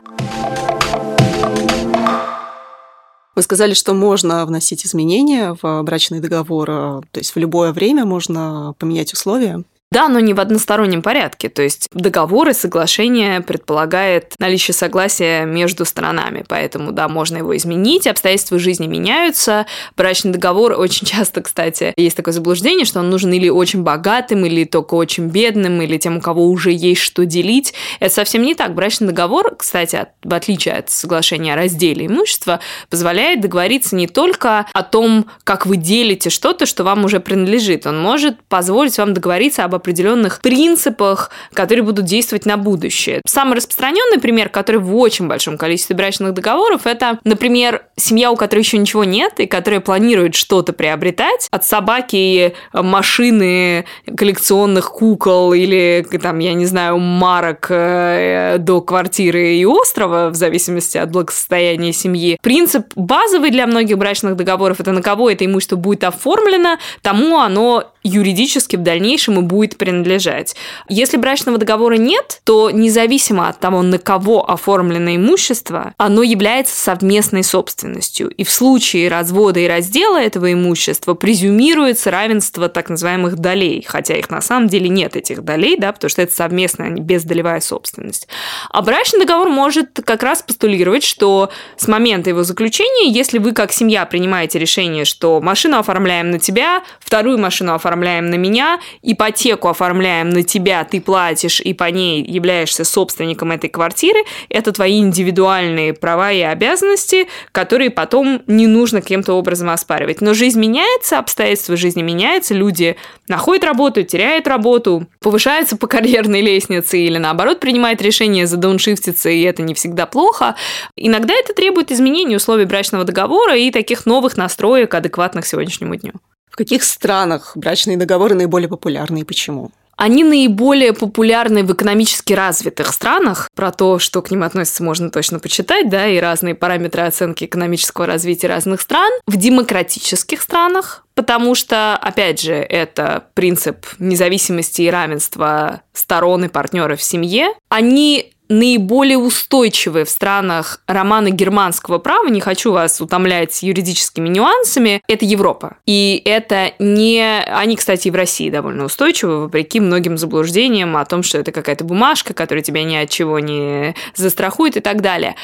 Вы 3.35 3.43
сказали, 3.43 3.75
что 3.75 3.93
можно 3.93 4.43
вносить 4.47 4.83
изменения 4.83 5.55
в 5.61 5.83
брачный 5.83 6.19
договор, 6.19 6.65
то 6.65 7.19
есть 7.19 7.35
в 7.35 7.37
любое 7.37 7.71
время 7.71 8.03
можно 8.03 8.73
поменять 8.79 9.13
условия. 9.13 9.63
Да, 9.89 10.09
но 10.09 10.19
не 10.19 10.33
в 10.33 10.39
одностороннем 10.41 11.01
порядке. 11.01 11.47
То 11.47 11.61
есть 11.61 11.87
договор 11.93 12.49
и 12.49 12.53
соглашение 12.53 13.39
предполагает 13.39 14.33
наличие 14.37 14.75
согласия 14.75 15.45
между 15.45 15.85
сторонами. 15.85 16.43
Поэтому, 16.45 16.91
да, 16.91 17.07
можно 17.07 17.37
его 17.37 17.55
изменить, 17.55 18.05
обстоятельства 18.05 18.59
жизни 18.59 18.85
меняются. 18.85 19.65
Брачный 19.95 20.33
договор 20.33 20.73
очень 20.77 21.07
часто, 21.07 21.41
кстати, 21.41 21.93
есть 21.95 22.17
такое 22.17 22.33
заблуждение, 22.33 22.85
что 22.85 22.99
он 22.99 23.09
нужен 23.09 23.31
или 23.31 23.47
очень 23.47 23.83
богатым, 23.83 24.45
или 24.45 24.65
только 24.65 24.95
очень 24.95 25.27
бедным, 25.27 25.81
или 25.81 25.97
тем, 25.97 26.17
у 26.17 26.21
кого 26.21 26.47
уже 26.47 26.73
есть 26.73 27.01
что 27.01 27.25
делить. 27.25 27.73
Это 28.01 28.13
совсем 28.13 28.41
не 28.41 28.55
так. 28.55 28.75
Брачный 28.75 29.07
договор, 29.07 29.55
кстати, 29.55 30.07
в 30.21 30.33
отличие 30.33 30.75
от 30.75 30.89
соглашения 30.89 31.53
о 31.53 31.55
разделе 31.55 32.07
имущества, 32.07 32.59
позволяет 32.89 33.39
договориться 33.39 33.95
не 33.95 34.07
только 34.07 34.65
о 34.73 34.83
том, 34.83 35.27
как 35.45 35.65
вы 35.65 35.77
делите 35.77 36.29
что-то, 36.29 36.65
что 36.65 36.83
вам 36.83 37.05
уже 37.05 37.21
принадлежит. 37.21 37.87
Он 37.87 37.97
может 37.97 38.43
позволить 38.49 38.97
вам 38.97 39.13
договориться 39.13 39.63
об 39.63 39.76
определенных 39.77 40.41
принципах, 40.41 41.31
которые 41.53 41.83
будут 41.83 42.05
действовать 42.05 42.45
на 42.45 42.57
будущее. 42.57 43.21
Самый 43.25 43.55
распространенный 43.55 44.19
пример, 44.19 44.49
который 44.49 44.81
в 44.81 44.95
очень 44.95 45.27
большом 45.27 45.57
количестве 45.57 45.95
брачных 45.95 46.33
договоров, 46.33 46.85
это, 46.85 47.19
например, 47.23 47.83
семья, 47.95 48.31
у 48.31 48.35
которой 48.35 48.59
еще 48.59 48.77
ничего 48.77 49.03
нет, 49.03 49.39
и 49.39 49.47
которая 49.47 49.79
планирует 49.79 50.35
что-то 50.35 50.73
приобретать, 50.73 51.47
от 51.51 51.65
собаки, 51.65 52.53
машины, 52.73 53.85
коллекционных 54.15 54.91
кукол 54.91 55.53
или, 55.53 56.05
там, 56.21 56.39
я 56.39 56.53
не 56.53 56.65
знаю, 56.65 56.97
марок 56.97 57.67
э, 57.69 58.57
до 58.59 58.81
квартиры 58.81 59.55
и 59.55 59.65
острова, 59.65 60.29
в 60.29 60.35
зависимости 60.35 60.97
от 60.97 61.11
благосостояния 61.11 61.93
семьи. 61.93 62.37
Принцип 62.41 62.87
базовый 62.95 63.51
для 63.51 63.67
многих 63.67 63.97
брачных 63.97 64.35
договоров– 64.35 64.79
это 64.79 64.91
на 64.91 65.01
кого 65.01 65.29
это 65.29 65.45
имущество 65.45 65.75
будет 65.75 66.03
оформлено, 66.03 66.77
тому 67.01 67.39
оно 67.39 67.91
юридически 68.03 68.75
в 68.75 68.83
дальнейшем 68.83 69.39
и 69.39 69.41
будет 69.41 69.66
принадлежать. 69.75 70.55
Если 70.87 71.17
брачного 71.17 71.57
договора 71.57 71.95
нет, 71.95 72.39
то 72.45 72.71
независимо 72.71 73.49
от 73.49 73.59
того, 73.59 73.81
на 73.81 73.97
кого 73.97 74.49
оформлено 74.49 75.15
имущество, 75.15 75.93
оно 75.97 76.23
является 76.23 76.77
совместной 76.77 77.43
собственностью. 77.43 78.29
И 78.29 78.43
в 78.43 78.49
случае 78.49 79.09
развода 79.09 79.59
и 79.59 79.67
раздела 79.67 80.21
этого 80.21 80.53
имущества 80.53 81.15
презюмируется 81.15 82.11
равенство 82.11 82.69
так 82.69 82.89
называемых 82.89 83.35
долей, 83.37 83.83
хотя 83.85 84.15
их 84.15 84.29
на 84.29 84.41
самом 84.41 84.67
деле 84.67 84.87
нет, 84.87 85.15
этих 85.15 85.43
долей, 85.43 85.75
да, 85.77 85.91
потому 85.91 86.09
что 86.09 86.21
это 86.21 86.33
совместная, 86.33 86.91
бездолевая 86.91 87.59
собственность. 87.59 88.27
А 88.69 88.81
брачный 88.81 89.21
договор 89.21 89.49
может 89.49 89.99
как 90.05 90.23
раз 90.23 90.43
постулировать, 90.43 91.03
что 91.03 91.49
с 91.75 91.87
момента 91.87 92.29
его 92.29 92.43
заключения, 92.43 93.11
если 93.11 93.39
вы 93.39 93.53
как 93.53 93.71
семья 93.71 94.05
принимаете 94.05 94.59
решение, 94.59 95.03
что 95.03 95.41
машину 95.41 95.79
оформляем 95.79 96.29
на 96.29 96.39
тебя, 96.39 96.83
вторую 96.99 97.39
машину 97.39 97.73
оформляем 97.73 98.29
на 98.29 98.35
меня, 98.35 98.79
ипотеку 99.01 99.56
оформляем 99.65 100.29
на 100.29 100.43
тебя, 100.43 100.83
ты 100.83 101.01
платишь 101.01 101.59
и 101.59 101.73
по 101.73 101.85
ней 101.85 102.23
являешься 102.23 102.83
собственником 102.83 103.51
этой 103.51 103.69
квартиры, 103.69 104.19
это 104.49 104.71
твои 104.71 104.99
индивидуальные 104.99 105.93
права 105.93 106.31
и 106.31 106.41
обязанности, 106.41 107.27
которые 107.51 107.89
потом 107.89 108.41
не 108.47 108.67
нужно 108.67 109.01
каким-то 109.01 109.33
образом 109.33 109.69
оспаривать. 109.69 110.21
Но 110.21 110.33
жизнь 110.33 110.59
меняется, 110.59 111.17
обстоятельства 111.17 111.75
жизни 111.75 112.01
меняются, 112.01 112.53
люди 112.53 112.95
находят 113.27 113.63
работу, 113.63 114.03
теряют 114.03 114.47
работу, 114.47 115.07
повышаются 115.19 115.77
по 115.77 115.87
карьерной 115.87 116.41
лестнице 116.41 116.99
или 116.99 117.17
наоборот 117.17 117.59
принимают 117.59 118.01
решение 118.01 118.47
задауншифтиться, 118.47 119.29
и 119.29 119.41
это 119.41 119.61
не 119.63 119.73
всегда 119.73 120.05
плохо. 120.05 120.55
Иногда 120.95 121.33
это 121.33 121.53
требует 121.53 121.91
изменения 121.91 122.37
условий 122.37 122.65
брачного 122.65 123.03
договора 123.03 123.55
и 123.55 123.71
таких 123.71 124.05
новых 124.05 124.37
настроек, 124.37 124.93
адекватных 124.93 125.45
сегодняшнему 125.45 125.95
дню. 125.95 126.13
Каких 126.57 126.83
странах 126.83 127.51
брачные 127.53 127.97
договоры 127.97 128.33
наиболее 128.33 128.67
популярны 128.67 129.19
и 129.19 129.23
почему? 129.23 129.69
Они 129.95 130.23
наиболее 130.23 130.91
популярны 130.91 131.63
в 131.63 131.71
экономически 131.71 132.33
развитых 132.33 132.93
странах. 132.93 133.47
Про 133.55 133.71
то, 133.71 133.99
что 133.99 134.23
к 134.23 134.31
ним 134.31 134.41
относится, 134.41 134.83
можно 134.83 135.11
точно 135.11 135.37
почитать, 135.37 135.87
да, 135.89 136.07
и 136.07 136.17
разные 136.19 136.55
параметры 136.55 137.03
оценки 137.03 137.45
экономического 137.45 138.07
развития 138.07 138.47
разных 138.47 138.81
стран. 138.81 139.11
В 139.27 139.37
демократических 139.37 140.41
странах, 140.41 141.05
потому 141.13 141.53
что, 141.53 141.95
опять 141.95 142.41
же, 142.41 142.53
это 142.53 143.25
принцип 143.35 143.85
независимости 143.99 144.81
и 144.81 144.89
равенства 144.89 145.81
сторон 145.93 146.45
и 146.45 146.47
партнеров 146.47 146.99
в 146.99 147.03
семье. 147.03 147.49
Они 147.69 148.33
наиболее 148.49 149.17
устойчивые 149.17 150.05
в 150.05 150.09
странах 150.09 150.81
романа 150.87 151.29
германского 151.29 151.97
права, 151.97 152.27
не 152.27 152.41
хочу 152.41 152.71
вас 152.71 153.01
утомлять 153.01 153.61
юридическими 153.63 154.29
нюансами, 154.29 155.01
это 155.07 155.25
Европа. 155.25 155.77
И 155.85 156.21
это 156.25 156.73
не... 156.79 157.43
Они, 157.43 157.75
кстати, 157.75 158.07
и 158.07 158.11
в 158.11 158.15
России 158.15 158.49
довольно 158.49 158.85
устойчивы, 158.85 159.43
вопреки 159.43 159.79
многим 159.79 160.17
заблуждениям 160.17 160.95
о 160.97 161.05
том, 161.05 161.23
что 161.23 161.37
это 161.37 161.51
какая-то 161.51 161.83
бумажка, 161.83 162.33
которая 162.33 162.63
тебя 162.63 162.83
ни 162.83 162.95
от 162.95 163.09
чего 163.09 163.39
не 163.39 163.95
застрахует 164.15 164.77
и 164.77 164.81
так 164.81 165.01
далее. 165.01 165.35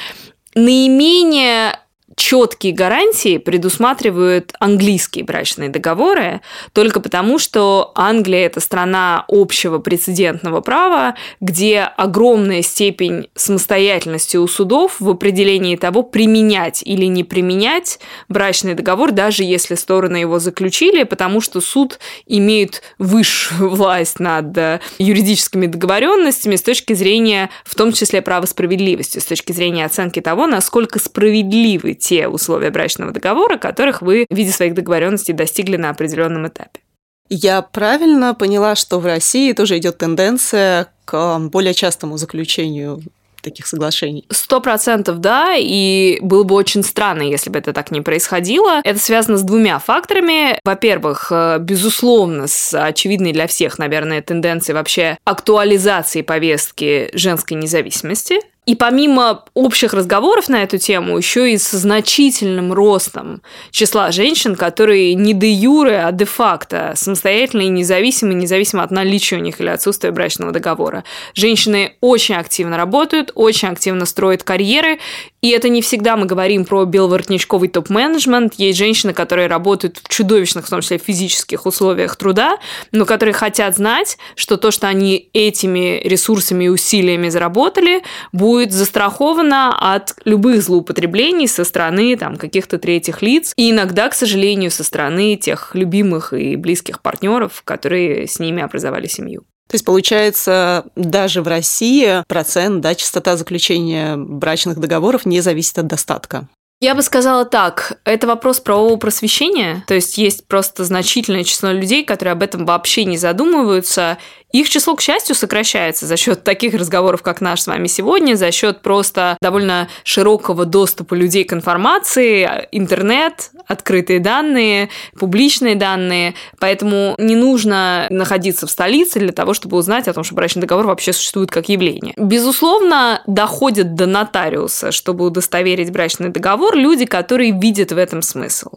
Наименее 0.56 1.80
четкие 2.15 2.73
гарантии 2.73 3.38
предусматривают 3.38 4.54
английские 4.60 5.23
брачные 5.23 5.69
договоры 5.69 6.41
только 6.73 6.99
потому, 6.99 7.39
что 7.39 7.91
Англия– 7.95 8.45
это 8.47 8.60
страна 8.60 9.26
общего 9.28 9.80
прецедентного 9.80 10.62
права, 10.62 11.15
где 11.41 11.82
огромная 11.82 12.62
степень 12.62 13.28
самостоятельности 13.36 14.38
у 14.38 14.47
судов 14.47 14.97
в 14.99 15.10
определении 15.10 15.76
того, 15.76 16.04
применять 16.04 16.84
или 16.84 17.06
не 17.06 17.23
применять 17.23 17.99
брачный 18.30 18.73
договор, 18.73 19.12
даже 19.12 19.43
если 19.43 19.76
стороны 19.76 20.17
его 20.17 20.39
заключили, 20.39 21.04
потому 21.04 21.41
что 21.41 21.62
суд 21.62 21.99
имеет 22.26 22.82
высшую 22.97 23.69
власть 23.76 24.19
над 24.19 24.58
э, 24.58 24.80
юридическими 24.97 25.65
договоренностями 25.65 26.56
с 26.56 26.62
точки 26.62 26.93
зрения, 26.93 27.49
в 27.65 27.76
том 27.76 27.93
числе, 27.93 28.21
права 28.21 28.45
справедливости, 28.45 29.19
с 29.19 29.26
точки 29.26 29.52
зрения 29.52 29.86
оценки 29.86 30.21
того, 30.21 30.47
насколько 30.47 30.99
справедливы 30.99 31.93
те 32.04 32.28
условия 32.28 32.70
брачного 32.70 33.12
договора, 33.12 33.58
которых 33.58 34.02
вы 34.02 34.26
в 34.30 34.36
виде 34.36 34.52
своих 34.52 34.74
договоренностей 34.74 35.34
достигли 35.34 35.78
на 35.78 35.89
определенном 35.89 36.48
этапе. 36.48 36.82
Я 37.30 37.62
правильно 37.62 38.34
поняла, 38.34 38.76
что 38.76 39.00
в 39.00 39.06
России 39.06 39.54
тоже 39.54 39.78
идет 39.78 39.98
тенденция 39.98 40.92
к 41.06 41.39
более 41.39 41.74
частому 41.74 42.18
заключению 42.18 43.02
таких 43.42 43.68
соглашений. 43.68 44.26
Сто 44.30 44.62
процентов 44.62 45.20
да, 45.20 45.56
и 45.58 46.18
было 46.22 46.44
бы 46.44 46.56
очень 46.56 46.84
странно, 46.84 47.22
если 47.22 47.50
бы 47.50 47.60
это 47.60 47.74
так 47.74 47.92
не 47.92 48.02
происходило. 48.02 48.82
Это 48.84 49.00
связано 49.00 49.38
с 49.38 49.44
двумя 49.44 49.80
факторами. 49.80 50.58
Во-первых, 50.63 51.28
э, 51.32 51.58
безусловно, 51.60 52.48
с 52.48 52.74
очевидной 52.74 53.34
для 53.34 53.48
всех, 53.48 53.80
наверное, 53.80 54.22
тенденцией 54.22 54.76
вообще 54.76 55.18
актуализации 55.26 56.22
повестки 56.22 57.10
женской 57.13 57.58
независимости. 57.58 58.39
И 58.65 58.76
помимо 58.76 59.43
общих 59.54 59.93
разговоров 59.93 60.47
на 60.47 60.63
эту 60.63 60.78
тему, 60.78 61.17
еще 61.17 61.52
и 61.52 61.58
с 61.58 61.71
значительным 61.71 62.71
ростом 62.71 63.41
числа 63.71 64.12
женщин, 64.12 64.56
которые 64.56 65.15
не 65.15 65.34
де 65.34 65.52
юре, 65.52 65.99
а 65.99 66.12
де 66.12 66.23
факто 66.23 66.93
самостоятельно 66.95 67.63
и 67.63 67.67
независимы, 67.67 68.34
независимо 68.34 68.84
от 68.84 68.91
наличия 68.91 69.36
у 69.36 69.39
них 69.39 69.60
или 69.60 69.67
отсутствия 69.67 70.12
брачного 70.12 70.52
договора. 70.52 71.04
Женщины 71.34 71.97
очень 71.99 72.36
активно 72.36 72.78
работают, 72.78 73.32
очень 73.36 73.67
активно 73.67 74.06
строят 74.06 74.43
карьеры, 74.43 74.99
и 75.43 75.49
это 75.49 75.67
не 75.67 75.82
всегда 75.82 76.15
мы 76.15 76.25
говорим 76.25 76.63
про 76.63 76.86
беловоротничковый 76.86 77.67
топ-менеджмент. 77.67 78.53
Есть 78.56 78.79
женщины, 78.79 79.13
которые 79.13 79.47
работают 79.47 79.99
в 80.01 80.08
чудовищных, 80.08 80.65
в 80.65 80.69
том 80.69 80.79
числе 80.79 80.97
физических 80.97 81.65
условиях 81.65 82.15
труда, 82.15 82.60
но 82.93 83.03
которые 83.03 83.34
хотят 83.34 83.75
знать, 83.75 84.17
что 84.36 84.56
то, 84.56 84.71
что 84.71 84.88
они 84.88 85.29
этими 85.34 85.99
ресурсами 86.08 86.63
и 86.63 86.69
усилиями 86.69 87.27
заработали, 87.27 88.03
будет 88.32 88.71
застраховано 88.71 89.75
от 89.77 90.15
любых 90.23 90.63
злоупотреблений 90.63 91.49
со 91.49 91.65
стороны 91.65 92.15
там, 92.15 92.38
каких-то 92.38 92.79
третьих 92.79 93.21
лиц. 93.21 93.51
И 93.58 93.71
иногда, 93.71 94.08
к 94.08 94.13
сожалению, 94.13 94.71
со 94.71 94.86
стороны 94.86 95.36
тех 95.36 95.75
любимых 95.75 96.32
и 96.32 96.56
близких 96.56 97.01
партнеров, 97.01 97.63
которые 97.65 98.29
с 98.29 98.39
ними 98.39 98.63
образовали 98.63 99.08
семью. 99.08 99.43
То 99.69 99.76
есть, 99.76 99.86
получается, 99.86 100.86
даже 100.95 101.41
в 101.41 101.47
России 101.47 102.23
процент, 102.28 102.82
да, 102.82 102.95
частота 102.95 103.38
заключения 103.38 104.15
брачных 104.17 104.80
договоров 104.80 105.26
не 105.26 105.41
зависит 105.41 105.80
от 105.80 105.88
достатка. 105.88 106.47
Я 106.84 106.95
бы 106.95 107.02
сказала 107.02 107.45
так, 107.45 107.97
это 108.04 108.28
вопрос 108.28 108.60
правового 108.60 108.97
просвещения, 108.97 109.86
то 109.88 109.93
есть 109.93 110.17
есть 110.17 110.47
просто 110.49 110.84
значительное 110.84 111.45
число 111.45 111.71
людей, 111.71 112.04
которые 112.04 112.34
об 112.34 112.43
этом 112.43 112.65
вообще 112.65 113.06
не 113.06 113.15
задумываются, 113.15 114.17
их 114.54 114.70
число, 114.70 114.96
к 114.96 115.02
счастью, 115.02 115.36
сокращается 115.36 116.06
за 116.06 116.16
счет 116.16 116.44
таких 116.44 116.76
разговоров, 116.76 117.24
как 117.24 117.42
наш 117.42 117.62
с 117.62 117.68
вами 117.68 117.88
сегодня, 117.88 118.36
за 118.36 118.52
счет 118.52 118.82
просто 118.82 119.36
довольно 119.42 119.89
широкого 120.04 120.66
доступа 120.66 121.16
людей 121.16 121.44
к 121.44 121.54
информации, 121.54 122.68
интернет, 122.72 123.50
открытые 123.68 124.20
данные, 124.20 124.89
публичные 125.18 125.76
данные. 125.76 126.36
Поэтому 126.60 127.16
не 127.18 127.36
нужно 127.36 128.06
находиться 128.12 128.68
в 128.68 128.72
столице 128.72 129.20
для 129.20 129.32
того, 129.32 129.56
чтобы 129.56 129.76
узнать 129.78 130.08
о 130.08 130.13
том, 130.13 130.24
что 130.24 130.36
брачный 130.36 130.62
договор 130.62 130.86
вообще 130.86 131.13
существует 131.13 131.50
как 131.50 131.70
явление. 131.70 132.13
Безусловно, 132.18 133.24
доходят 133.26 133.96
до 133.96 134.06
нотариуса, 134.06 134.92
чтобы 134.92 135.26
удостоверить 135.26 135.92
брачный 135.92 136.30
договор, 136.30 136.76
люди, 136.76 137.06
которые 137.06 137.52
видят 137.52 137.92
в 137.92 137.98
этом 137.98 138.22
смысл. 138.22 138.70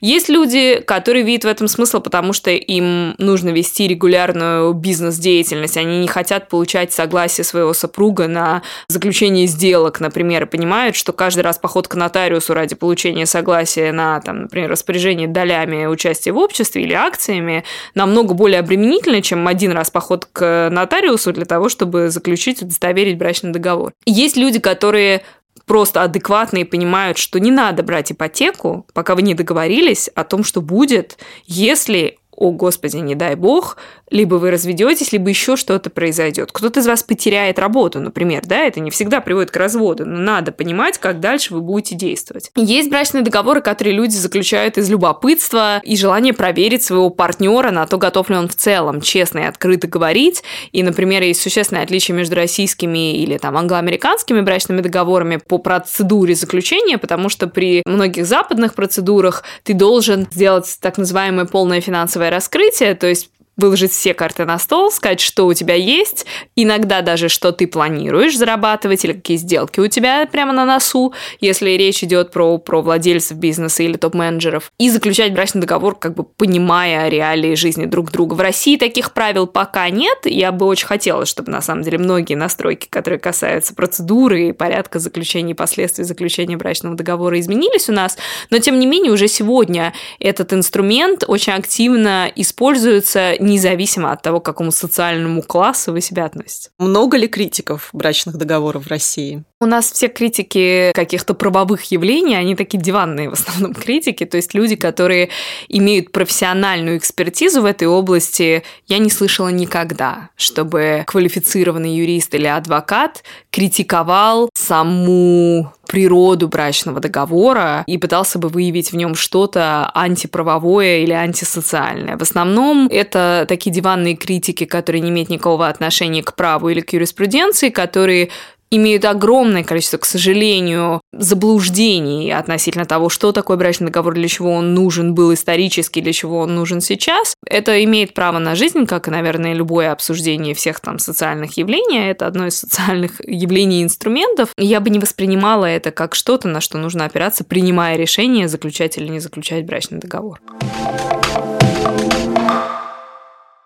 Есть 0.00 0.28
люди, 0.28 0.80
которые 0.86 1.24
видят 1.24 1.44
в 1.44 1.48
этом 1.48 1.66
смысл, 1.66 2.00
потому 2.00 2.32
что 2.32 2.50
им 2.50 3.16
нужно 3.18 3.48
вести 3.48 3.88
регулярную 3.88 4.72
бизнес 4.74 5.16
деятельность, 5.24 5.76
они 5.76 5.98
не 6.00 6.06
хотят 6.06 6.48
получать 6.48 6.92
согласие 6.92 7.44
своего 7.44 7.72
супруга 7.72 8.28
на 8.28 8.62
заключение 8.88 9.46
сделок, 9.46 10.00
например, 10.00 10.44
и 10.44 10.46
понимают, 10.46 10.94
что 10.94 11.12
каждый 11.12 11.40
раз 11.40 11.58
поход 11.58 11.88
к 11.88 11.94
нотариусу 11.94 12.52
ради 12.54 12.74
получения 12.74 13.26
согласия 13.26 13.90
на, 13.90 14.20
там, 14.20 14.42
например, 14.42 14.70
распоряжение 14.70 15.26
долями 15.26 15.86
участия 15.86 16.32
в 16.32 16.38
обществе 16.38 16.82
или 16.82 16.92
акциями 16.92 17.64
намного 17.94 18.34
более 18.34 18.60
обременительно, 18.60 19.22
чем 19.22 19.48
один 19.48 19.72
раз 19.72 19.90
поход 19.90 20.28
к 20.30 20.68
нотариусу 20.70 21.32
для 21.32 21.46
того, 21.46 21.68
чтобы 21.68 22.10
заключить 22.10 22.62
удостоверить 22.62 23.16
брачный 23.16 23.52
договор. 23.52 23.92
Есть 24.04 24.36
люди, 24.36 24.60
которые 24.60 25.22
просто 25.66 26.02
адекватно 26.02 26.58
и 26.58 26.64
понимают, 26.64 27.16
что 27.16 27.40
не 27.40 27.50
надо 27.50 27.82
брать 27.82 28.12
ипотеку, 28.12 28.86
пока 28.92 29.14
вы 29.14 29.22
не 29.22 29.34
договорились 29.34 30.10
о 30.14 30.24
том, 30.24 30.44
что 30.44 30.60
будет, 30.60 31.16
если 31.46 32.18
о 32.36 32.50
господи, 32.50 32.96
не 32.96 33.14
дай 33.14 33.34
бог, 33.36 33.76
либо 34.10 34.36
вы 34.36 34.50
разведетесь, 34.50 35.12
либо 35.12 35.28
еще 35.28 35.56
что-то 35.56 35.90
произойдет. 35.90 36.50
Кто-то 36.52 36.80
из 36.80 36.86
вас 36.86 37.02
потеряет 37.02 37.58
работу, 37.58 38.00
например, 38.00 38.42
да, 38.44 38.64
это 38.64 38.80
не 38.80 38.90
всегда 38.90 39.20
приводит 39.20 39.50
к 39.50 39.56
разводу, 39.56 40.04
но 40.06 40.18
надо 40.18 40.52
понимать, 40.52 40.98
как 40.98 41.20
дальше 41.20 41.54
вы 41.54 41.60
будете 41.60 41.94
действовать. 41.94 42.50
Есть 42.56 42.90
брачные 42.90 43.22
договоры, 43.22 43.60
которые 43.60 43.94
люди 43.94 44.14
заключают 44.14 44.78
из 44.78 44.90
любопытства 44.90 45.80
и 45.84 45.96
желания 45.96 46.32
проверить 46.32 46.82
своего 46.82 47.10
партнера 47.10 47.70
на 47.70 47.86
то, 47.86 47.98
готов 47.98 48.30
ли 48.30 48.36
он 48.36 48.48
в 48.48 48.54
целом 48.54 49.00
честно 49.00 49.40
и 49.40 49.44
открыто 49.44 49.86
говорить. 49.86 50.42
И, 50.72 50.82
например, 50.82 51.22
есть 51.22 51.42
существенное 51.42 51.82
отличие 51.82 52.16
между 52.16 52.36
российскими 52.36 53.16
или 53.16 53.38
там 53.38 53.56
англоамериканскими 53.56 54.40
брачными 54.40 54.80
договорами 54.80 55.36
по 55.36 55.58
процедуре 55.58 56.34
заключения, 56.34 56.98
потому 56.98 57.28
что 57.28 57.46
при 57.46 57.82
многих 57.86 58.26
западных 58.26 58.74
процедурах 58.74 59.44
ты 59.62 59.74
должен 59.74 60.26
сделать 60.30 60.76
так 60.80 60.98
называемое 60.98 61.46
полное 61.46 61.80
финансовое 61.80 62.30
раскрытие, 62.30 62.94
то 62.94 63.06
есть 63.06 63.30
выложить 63.56 63.92
все 63.92 64.14
карты 64.14 64.44
на 64.44 64.58
стол, 64.58 64.90
сказать, 64.90 65.20
что 65.20 65.46
у 65.46 65.54
тебя 65.54 65.74
есть, 65.74 66.26
иногда 66.56 67.02
даже, 67.02 67.28
что 67.28 67.52
ты 67.52 67.66
планируешь 67.66 68.36
зарабатывать 68.36 69.04
или 69.04 69.12
какие 69.12 69.36
сделки 69.36 69.80
у 69.80 69.88
тебя 69.88 70.26
прямо 70.30 70.52
на 70.52 70.64
носу, 70.64 71.12
если 71.40 71.70
речь 71.70 72.02
идет 72.02 72.30
про, 72.30 72.58
про 72.58 72.82
владельцев 72.82 73.36
бизнеса 73.38 73.82
или 73.82 73.96
топ-менеджеров, 73.96 74.72
и 74.78 74.90
заключать 74.90 75.32
брачный 75.32 75.60
договор, 75.60 75.96
как 75.96 76.14
бы 76.14 76.24
понимая 76.24 77.08
реалии 77.08 77.54
жизни 77.54 77.86
друг 77.86 78.10
друга. 78.10 78.34
В 78.34 78.40
России 78.40 78.76
таких 78.76 79.12
правил 79.12 79.46
пока 79.46 79.88
нет, 79.90 80.18
я 80.24 80.52
бы 80.52 80.66
очень 80.66 80.86
хотела, 80.86 81.24
чтобы 81.26 81.52
на 81.52 81.60
самом 81.60 81.82
деле 81.82 81.98
многие 81.98 82.34
настройки, 82.34 82.88
которые 82.88 83.18
касаются 83.18 83.74
процедуры 83.74 84.48
и 84.48 84.52
порядка 84.52 84.98
заключения 84.98 85.52
и 85.52 85.54
последствий 85.54 86.04
заключения 86.04 86.56
брачного 86.56 86.96
договора 86.96 87.38
изменились 87.38 87.88
у 87.88 87.92
нас, 87.92 88.16
но 88.50 88.58
тем 88.58 88.78
не 88.78 88.86
менее 88.86 89.12
уже 89.12 89.28
сегодня 89.28 89.92
этот 90.18 90.52
инструмент 90.52 91.24
очень 91.26 91.52
активно 91.52 92.30
используется 92.34 93.36
независимо 93.44 94.12
от 94.12 94.22
того, 94.22 94.40
к 94.40 94.44
какому 94.44 94.72
социальному 94.72 95.42
классу 95.42 95.92
вы 95.92 96.00
себя 96.00 96.24
относите. 96.24 96.70
Много 96.78 97.16
ли 97.16 97.28
критиков 97.28 97.90
брачных 97.92 98.36
договоров 98.36 98.86
в 98.86 98.88
России? 98.88 99.44
У 99.60 99.66
нас 99.66 99.92
все 99.92 100.08
критики 100.08 100.92
каких-то 100.94 101.34
правовых 101.34 101.84
явлений, 101.84 102.36
они 102.36 102.54
такие 102.56 102.82
диванные 102.82 103.30
в 103.30 103.34
основном 103.34 103.74
критики, 103.84 104.24
то 104.24 104.36
есть 104.36 104.54
люди, 104.54 104.76
которые 104.76 105.30
имеют 105.68 106.12
профессиональную 106.12 106.98
экспертизу 106.98 107.62
в 107.62 107.64
этой 107.64 107.88
области, 107.88 108.62
я 108.86 108.98
не 108.98 109.10
слышала 109.10 109.48
никогда, 109.48 110.30
чтобы 110.36 111.04
квалифицированный 111.06 111.94
юрист 111.94 112.34
или 112.34 112.46
адвокат 112.46 113.24
критиковал 113.50 114.50
саму 114.54 115.72
природу 115.94 116.48
брачного 116.48 116.98
договора 116.98 117.84
и 117.86 117.98
пытался 117.98 118.40
бы 118.40 118.48
выявить 118.48 118.90
в 118.90 118.96
нем 118.96 119.14
что-то 119.14 119.92
антиправовое 119.94 120.98
или 121.04 121.12
антисоциальное. 121.12 122.16
В 122.16 122.22
основном 122.22 122.88
это 122.90 123.46
такие 123.48 123.70
диванные 123.70 124.16
критики, 124.16 124.64
которые 124.64 125.02
не 125.02 125.10
имеют 125.10 125.30
никакого 125.30 125.68
отношения 125.68 126.24
к 126.24 126.34
праву 126.34 126.68
или 126.68 126.80
к 126.80 126.92
юриспруденции, 126.92 127.68
которые 127.68 128.30
имеют 128.76 129.04
огромное 129.04 129.64
количество, 129.64 129.98
к 129.98 130.04
сожалению, 130.04 131.00
заблуждений 131.12 132.30
относительно 132.30 132.86
того, 132.86 133.08
что 133.08 133.32
такое 133.32 133.56
брачный 133.56 133.86
договор, 133.86 134.14
для 134.14 134.28
чего 134.28 134.52
он 134.52 134.74
нужен 134.74 135.14
был 135.14 135.32
исторически, 135.32 136.00
для 136.00 136.12
чего 136.12 136.40
он 136.40 136.54
нужен 136.54 136.80
сейчас. 136.80 137.34
Это 137.46 137.82
имеет 137.84 138.14
право 138.14 138.38
на 138.38 138.54
жизнь, 138.54 138.86
как 138.86 139.08
и, 139.08 139.10
наверное, 139.10 139.54
любое 139.54 139.92
обсуждение 139.92 140.54
всех 140.54 140.80
там 140.80 140.98
социальных 140.98 141.56
явлений. 141.56 142.10
Это 142.10 142.26
одно 142.26 142.46
из 142.46 142.56
социальных 142.56 143.20
явлений 143.26 143.80
и 143.80 143.84
инструментов. 143.84 144.50
Я 144.56 144.80
бы 144.80 144.90
не 144.90 144.98
воспринимала 144.98 145.66
это 145.66 145.90
как 145.90 146.14
что-то, 146.14 146.48
на 146.48 146.60
что 146.60 146.78
нужно 146.78 147.04
опираться, 147.04 147.44
принимая 147.44 147.96
решение, 147.96 148.48
заключать 148.48 148.98
или 148.98 149.08
не 149.08 149.20
заключать 149.20 149.64
брачный 149.64 149.98
договор. 149.98 150.40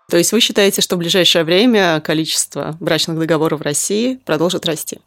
То 0.09 0.17
есть 0.17 0.31
вы 0.31 0.39
считаете, 0.39 0.81
что 0.81 0.95
в 0.95 0.99
ближайшее 0.99 1.43
время 1.43 2.01
количество 2.01 2.75
брачных 2.79 3.19
договоров 3.19 3.59
в 3.59 3.63
России 3.63 4.19
продолжит 4.25 4.65
расти? 4.65 4.99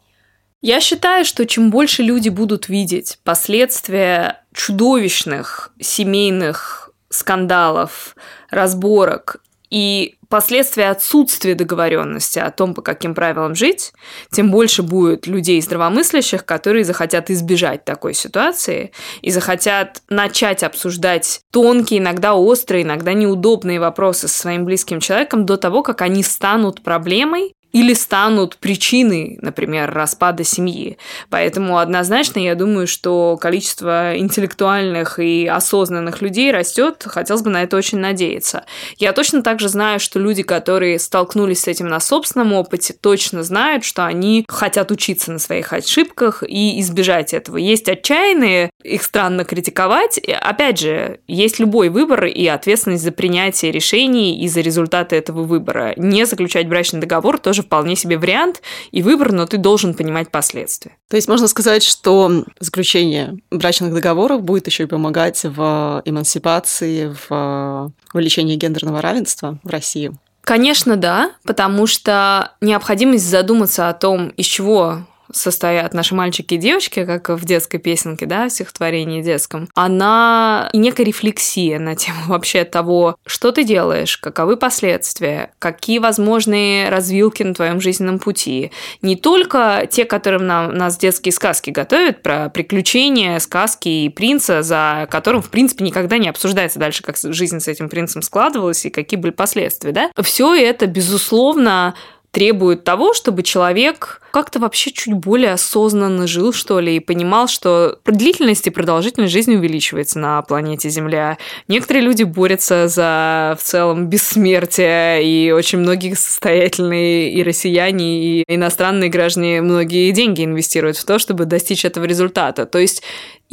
Я 0.61 0.79
считаю, 0.79 1.25
что 1.25 1.45
чем 1.45 1.71
больше 1.71 2.03
люди 2.03 2.29
будут 2.29 2.69
видеть 2.69 3.19
последствия 3.23 4.43
чудовищных 4.53 5.73
семейных 5.79 6.91
скандалов, 7.09 8.15
разборок 8.49 9.43
и 9.73 10.17
последствия 10.29 10.91
отсутствия 10.91 11.55
договоренности 11.55 12.37
о 12.37 12.51
том, 12.51 12.75
по 12.75 12.83
каким 12.83 13.15
правилам 13.15 13.55
жить, 13.55 13.91
тем 14.31 14.51
больше 14.51 14.83
будет 14.83 15.25
людей 15.25 15.59
здравомыслящих, 15.59 16.45
которые 16.45 16.85
захотят 16.85 17.31
избежать 17.31 17.83
такой 17.83 18.13
ситуации 18.13 18.91
и 19.23 19.31
захотят 19.31 20.03
начать 20.09 20.61
обсуждать 20.61 21.41
тонкие, 21.49 22.01
иногда 22.01 22.35
острые, 22.35 22.83
иногда 22.83 23.13
неудобные 23.13 23.79
вопросы 23.79 24.27
со 24.27 24.37
своим 24.37 24.65
близким 24.65 24.99
человеком 24.99 25.47
до 25.47 25.57
того, 25.57 25.81
как 25.81 26.03
они 26.03 26.21
станут 26.21 26.83
проблемой 26.83 27.55
или 27.73 27.93
станут 27.93 28.57
причиной, 28.57 29.39
например, 29.41 29.91
распада 29.91 30.43
семьи. 30.43 30.97
Поэтому 31.29 31.79
однозначно 31.79 32.39
я 32.39 32.53
думаю, 32.55 32.87
что 32.87 33.35
количество 33.41 34.17
интеллектуальных 34.17 35.19
и 35.19 35.47
осознанных 35.47 36.21
людей 36.21 36.51
растет. 36.51 37.03
Хотелось 37.05 37.41
бы 37.41 37.49
на 37.49 37.63
это 37.63 37.75
очень 37.75 37.97
надеяться. 37.97 38.63
Я 38.97 39.11
точно 39.11 39.41
также 39.41 39.69
знаю, 39.69 39.99
что 39.99 40.19
люди, 40.19 40.43
которые 40.43 40.99
столкнулись 40.99 41.61
с 41.61 41.67
этим 41.67 41.87
на 41.87 41.99
собственном 41.99 42.53
опыте, 42.53 42.93
точно 42.93 43.41
знают, 43.41 43.83
что 43.83 44.05
они 44.05 44.45
хотят 44.47 44.91
учиться 44.91 45.31
на 45.31 45.39
своих 45.39 45.73
ошибках 45.73 46.43
и 46.47 46.79
избежать 46.79 47.33
этого. 47.33 47.57
Есть 47.57 47.89
отчаянные, 47.89 48.69
их 48.83 49.01
странно 49.01 49.45
критиковать. 49.45 50.19
Опять 50.19 50.79
же, 50.79 51.19
есть 51.27 51.57
любой 51.57 51.89
выбор 51.89 52.25
и 52.25 52.45
ответственность 52.45 53.03
за 53.03 53.11
принятие 53.11 53.71
решений 53.71 54.39
и 54.43 54.47
за 54.47 54.61
результаты 54.61 55.15
этого 55.15 55.43
выбора. 55.43 55.93
Не 55.97 56.25
заключать 56.27 56.67
брачный 56.67 56.99
договор 56.99 57.39
тоже 57.39 57.62
вполне 57.63 57.95
себе 57.95 58.17
вариант 58.17 58.61
и 58.91 59.01
выбор, 59.01 59.31
но 59.31 59.45
ты 59.45 59.57
должен 59.57 59.93
понимать 59.93 60.29
последствия. 60.29 60.97
То 61.09 61.15
есть 61.15 61.27
можно 61.27 61.47
сказать, 61.47 61.83
что 61.83 62.45
заключение 62.59 63.37
брачных 63.51 63.93
договоров 63.93 64.43
будет 64.43 64.67
еще 64.67 64.83
и 64.83 64.87
помогать 64.87 65.43
в 65.43 66.01
эмансипации, 66.05 67.15
в 67.27 67.91
увеличении 68.13 68.55
гендерного 68.55 69.01
равенства 69.01 69.59
в 69.63 69.69
России? 69.69 70.11
Конечно, 70.41 70.97
да, 70.97 71.31
потому 71.45 71.87
что 71.87 72.51
необходимость 72.59 73.25
задуматься 73.25 73.87
о 73.87 73.93
том, 73.93 74.27
из 74.29 74.45
чего 74.45 75.05
состоят 75.33 75.93
наши 75.93 76.15
мальчики 76.15 76.55
и 76.55 76.57
девочки, 76.57 77.05
как 77.05 77.29
в 77.29 77.45
детской 77.45 77.77
песенке, 77.77 78.25
да, 78.25 78.47
в 78.47 78.51
стихотворении 78.51 79.21
детском, 79.21 79.69
она 79.75 80.69
некая 80.73 81.03
рефлексия 81.03 81.79
на 81.79 81.95
тему 81.95 82.19
вообще 82.27 82.63
того, 82.63 83.17
что 83.25 83.51
ты 83.51 83.63
делаешь, 83.63 84.17
каковы 84.17 84.57
последствия, 84.57 85.51
какие 85.59 85.99
возможные 85.99 86.89
развилки 86.89 87.43
на 87.43 87.53
твоем 87.53 87.81
жизненном 87.81 88.19
пути. 88.19 88.71
Не 89.01 89.15
только 89.15 89.87
те, 89.89 90.05
которым 90.05 90.47
нам, 90.47 90.73
нас 90.75 90.97
детские 90.97 91.31
сказки 91.31 91.69
готовят, 91.69 92.21
про 92.21 92.49
приключения, 92.49 93.39
сказки 93.39 93.89
и 93.89 94.09
принца, 94.09 94.61
за 94.61 95.07
которым, 95.09 95.41
в 95.41 95.49
принципе, 95.49 95.83
никогда 95.83 96.17
не 96.17 96.29
обсуждается 96.29 96.79
дальше, 96.79 97.03
как 97.03 97.17
жизнь 97.17 97.59
с 97.59 97.67
этим 97.67 97.89
принцем 97.89 98.21
складывалась 98.21 98.85
и 98.85 98.89
какие 98.89 99.19
были 99.19 99.31
последствия, 99.31 99.91
да. 99.91 100.11
Все 100.21 100.55
это, 100.55 100.87
безусловно, 100.87 101.95
требует 102.33 102.83
того, 102.83 103.13
чтобы 103.13 103.43
человек 103.43 104.19
как-то 104.31 104.59
вообще 104.59 104.89
чуть 104.91 105.13
более 105.13 105.51
осознанно 105.51 106.25
жил, 106.25 106.51
что 106.51 106.79
ли, 106.79 106.95
и 106.95 106.99
понимал, 106.99 107.47
что 107.47 107.99
длительность 108.05 108.65
и 108.65 108.71
продолжительность 108.71 109.31
жизни 109.31 109.55
увеличивается 109.55 110.17
на 110.17 110.41
планете 110.41 110.89
Земля. 110.89 111.37
Некоторые 111.67 112.03
люди 112.03 112.23
борются 112.23 112.87
за 112.87 113.55
в 113.59 113.63
целом 113.63 114.07
бессмертие, 114.07 115.23
и 115.23 115.51
очень 115.51 115.77
многие 115.77 116.15
состоятельные 116.15 117.31
и 117.31 117.43
россияне, 117.43 118.39
и 118.39 118.43
иностранные 118.47 119.11
граждане 119.11 119.61
многие 119.61 120.09
деньги 120.09 120.43
инвестируют 120.43 120.97
в 120.97 121.05
то, 121.05 121.19
чтобы 121.19 121.45
достичь 121.45 121.85
этого 121.85 122.05
результата. 122.05 122.65
То 122.65 122.79
есть 122.79 123.03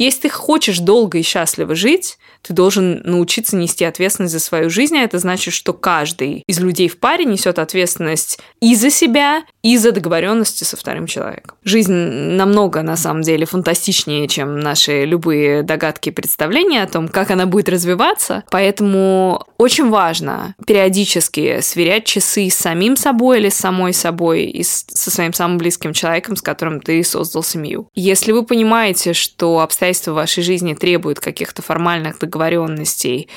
если 0.05 0.21
ты 0.21 0.29
хочешь 0.29 0.79
долго 0.79 1.17
и 1.17 1.21
счастливо 1.21 1.75
жить, 1.75 2.17
ты 2.41 2.53
должен 2.53 3.01
научиться 3.03 3.55
нести 3.55 3.85
ответственность 3.85 4.33
за 4.33 4.39
свою 4.39 4.69
жизнь, 4.69 4.97
а 4.97 5.03
это 5.03 5.19
значит, 5.19 5.53
что 5.53 5.73
каждый 5.73 6.43
из 6.47 6.59
людей 6.59 6.87
в 6.87 6.99
паре 6.99 7.25
несет 7.25 7.59
ответственность 7.59 8.39
и 8.59 8.75
за 8.75 8.89
себя, 8.89 9.43
и 9.61 9.77
за 9.77 9.91
договоренности 9.91 10.63
со 10.63 10.75
вторым 10.75 11.05
человеком. 11.05 11.55
Жизнь 11.63 11.93
намного, 11.93 12.81
на 12.81 12.97
самом 12.97 13.21
деле, 13.21 13.45
фантастичнее, 13.45 14.27
чем 14.27 14.59
наши 14.59 15.05
любые 15.05 15.61
догадки 15.61 16.09
и 16.09 16.11
представления 16.11 16.81
о 16.81 16.87
том, 16.87 17.07
как 17.07 17.29
она 17.29 17.45
будет 17.45 17.69
развиваться. 17.69 18.43
Поэтому 18.49 19.45
очень 19.57 19.89
важно 19.89 20.55
периодически 20.65 21.59
сверять 21.61 22.05
часы 22.05 22.49
с 22.49 22.55
самим 22.55 22.95
собой 22.95 23.39
или 23.39 23.49
с 23.49 23.55
самой 23.55 23.93
собой 23.93 24.45
и 24.45 24.63
со 24.63 25.11
своим 25.11 25.33
самым 25.33 25.59
близким 25.59 25.93
человеком, 25.93 26.35
с 26.35 26.41
которым 26.41 26.81
ты 26.81 27.03
создал 27.03 27.43
семью. 27.43 27.87
Если 27.93 28.31
вы 28.31 28.43
понимаете, 28.43 29.13
что 29.13 29.59
обстоятельства 29.59 29.90
в 29.99 30.13
вашей 30.13 30.43
жизни 30.43 30.73
требуют 30.73 31.19
каких-то 31.19 31.61
формальных 31.61 32.19
договоренностей, 32.19 33.29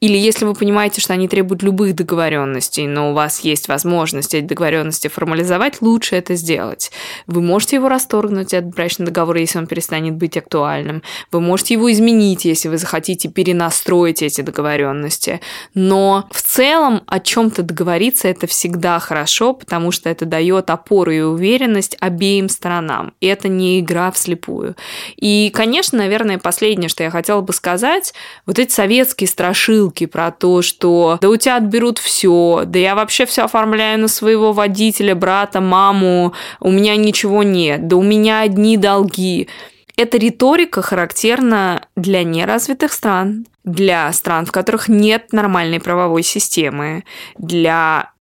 или 0.00 0.18
если 0.18 0.44
вы 0.44 0.54
понимаете, 0.54 1.00
что 1.00 1.14
они 1.14 1.26
требуют 1.26 1.62
любых 1.62 1.94
договоренностей, 1.94 2.86
но 2.86 3.10
у 3.10 3.14
вас 3.14 3.40
есть 3.40 3.68
возможность 3.68 4.34
эти 4.34 4.44
договоренности 4.44 5.08
формализовать, 5.08 5.80
лучше 5.80 6.16
это 6.16 6.34
сделать. 6.34 6.92
Вы 7.26 7.40
можете 7.40 7.76
его 7.76 7.88
расторгнуть, 7.88 8.52
этот 8.52 8.74
брачный 8.74 9.06
договор, 9.06 9.36
если 9.36 9.58
он 9.58 9.66
перестанет 9.66 10.14
быть 10.14 10.36
актуальным. 10.36 11.02
Вы 11.32 11.40
можете 11.40 11.74
его 11.74 11.90
изменить, 11.90 12.44
если 12.44 12.68
вы 12.68 12.76
захотите 12.76 13.28
перенастроить 13.28 14.22
эти 14.22 14.42
договоренности. 14.42 15.40
Но 15.74 16.28
в 16.30 16.42
целом 16.42 17.02
о 17.06 17.18
чем-то 17.18 17.62
договориться 17.62 18.28
это 18.28 18.46
всегда 18.46 18.98
хорошо, 18.98 19.54
потому 19.54 19.92
что 19.92 20.10
это 20.10 20.26
дает 20.26 20.68
опору 20.68 21.10
и 21.10 21.20
уверенность 21.20 21.96
обеим 22.00 22.48
сторонам. 22.48 23.14
И 23.20 23.26
это 23.26 23.48
не 23.48 23.80
игра 23.80 24.10
вслепую. 24.10 24.76
И, 25.16 25.50
конечно, 25.54 25.98
наверное, 25.98 26.38
последнее, 26.38 26.88
что 26.88 27.02
я 27.02 27.10
хотела 27.10 27.40
бы 27.40 27.52
сказать, 27.52 28.12
вот 28.44 28.58
эти 28.58 28.72
советские 28.72 29.28
страшилки, 29.28 29.85
ссылки 29.86 30.06
про 30.06 30.30
то, 30.30 30.62
что 30.62 31.18
да 31.20 31.28
у 31.28 31.36
тебя 31.36 31.56
отберут 31.56 31.98
все, 31.98 32.62
да 32.66 32.78
я 32.78 32.94
вообще 32.94 33.26
все 33.26 33.44
оформляю 33.44 33.98
на 34.00 34.08
своего 34.08 34.52
водителя, 34.52 35.14
брата, 35.14 35.60
маму, 35.60 36.34
у 36.60 36.70
меня 36.70 36.96
ничего 36.96 37.42
нет, 37.42 37.86
да 37.88 37.96
у 37.96 38.02
меня 38.02 38.40
одни 38.40 38.76
долги. 38.76 39.48
Эта 39.96 40.18
риторика 40.18 40.82
характерна 40.82 41.86
для 41.96 42.22
неразвитых 42.22 42.92
стран, 42.92 43.46
для 43.64 44.12
стран, 44.12 44.44
в 44.44 44.52
которых 44.52 44.88
нет 44.88 45.32
нормальной 45.32 45.80
правовой 45.80 46.22
системы, 46.22 47.04
для 47.38 48.12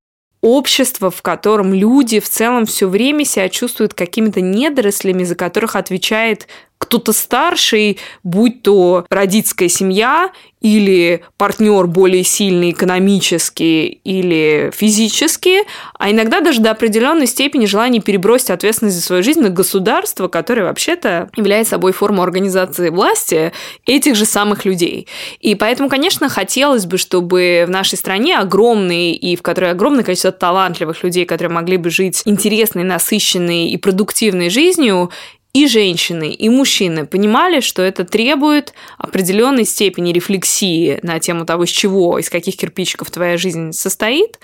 общества, 0.40 1.10
в 1.10 1.22
котором 1.22 1.72
люди 1.72 2.20
в 2.20 2.28
целом 2.28 2.66
все 2.66 2.86
время 2.86 3.24
себя 3.24 3.48
чувствуют 3.48 3.94
какими-то 3.94 4.40
недорослями, 4.40 5.24
за 5.24 5.34
которых 5.34 5.74
отвечает 5.74 6.46
кто-то 6.94 7.12
старший, 7.12 7.98
будь 8.22 8.62
то 8.62 9.04
родительская 9.10 9.68
семья 9.68 10.30
или 10.60 11.22
партнер 11.36 11.86
более 11.88 12.22
сильный 12.22 12.70
экономически 12.70 14.00
или 14.04 14.70
физически, 14.72 15.58
а 15.98 16.10
иногда 16.10 16.40
даже 16.40 16.60
до 16.60 16.70
определенной 16.70 17.26
степени 17.26 17.66
желание 17.66 18.00
перебросить 18.00 18.50
ответственность 18.50 18.96
за 18.96 19.02
свою 19.02 19.22
жизнь 19.24 19.40
на 19.40 19.50
государство, 19.50 20.28
которое 20.28 20.62
вообще-то 20.62 21.28
является 21.36 21.72
собой 21.72 21.92
форму 21.92 22.22
организации 22.22 22.90
власти 22.90 23.52
этих 23.86 24.14
же 24.14 24.24
самых 24.24 24.64
людей. 24.64 25.08
И 25.40 25.56
поэтому, 25.56 25.90
конечно, 25.90 26.28
хотелось 26.28 26.86
бы, 26.86 26.96
чтобы 26.96 27.64
в 27.66 27.70
нашей 27.70 27.98
стране 27.98 28.38
огромный 28.38 29.12
и 29.12 29.34
в 29.34 29.42
которой 29.42 29.72
огромное 29.72 30.04
количество 30.04 30.32
талантливых 30.32 31.02
людей, 31.02 31.26
которые 31.26 31.52
могли 31.52 31.76
бы 31.76 31.90
жить 31.90 32.22
интересной, 32.24 32.84
насыщенной 32.84 33.68
и 33.68 33.76
продуктивной 33.76 34.48
жизнью, 34.48 35.10
и 35.54 35.68
женщины, 35.68 36.32
и 36.32 36.48
мужчины 36.48 37.06
понимали, 37.06 37.60
что 37.60 37.80
это 37.80 38.04
требует 38.04 38.74
определенной 38.98 39.64
степени 39.64 40.12
рефлексии 40.12 40.98
на 41.02 41.20
тему 41.20 41.46
того, 41.46 41.62
из 41.62 41.70
чего, 41.70 42.18
из 42.18 42.28
каких 42.28 42.56
кирпичиков 42.56 43.08
твоя 43.10 43.36
жизнь 43.36 43.72
состоит, 43.72 44.40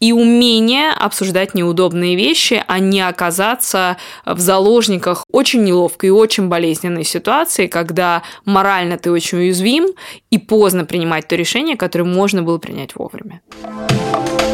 и 0.00 0.12
умение 0.12 0.92
обсуждать 0.92 1.54
неудобные 1.54 2.14
вещи, 2.14 2.62
а 2.66 2.78
не 2.78 3.00
оказаться 3.00 3.96
в 4.26 4.38
заложниках 4.38 5.24
очень 5.32 5.64
неловкой 5.64 6.08
и 6.10 6.12
очень 6.12 6.48
болезненной 6.48 7.04
ситуации, 7.04 7.66
когда 7.66 8.22
морально 8.44 8.98
ты 8.98 9.10
очень 9.10 9.38
уязвим 9.38 9.88
и 10.30 10.36
поздно 10.36 10.84
принимать 10.84 11.26
то 11.26 11.36
решение, 11.36 11.76
которое 11.76 12.04
можно 12.04 12.42
было 12.42 12.58
принять 12.58 12.94
вовремя. 12.94 13.40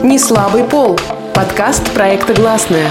Не 0.04 0.20
слабый 0.20 0.62
пол. 0.64 0.98
Подкаст 1.34 1.90
проекта 1.92 2.32
«Гласная». 2.32 2.90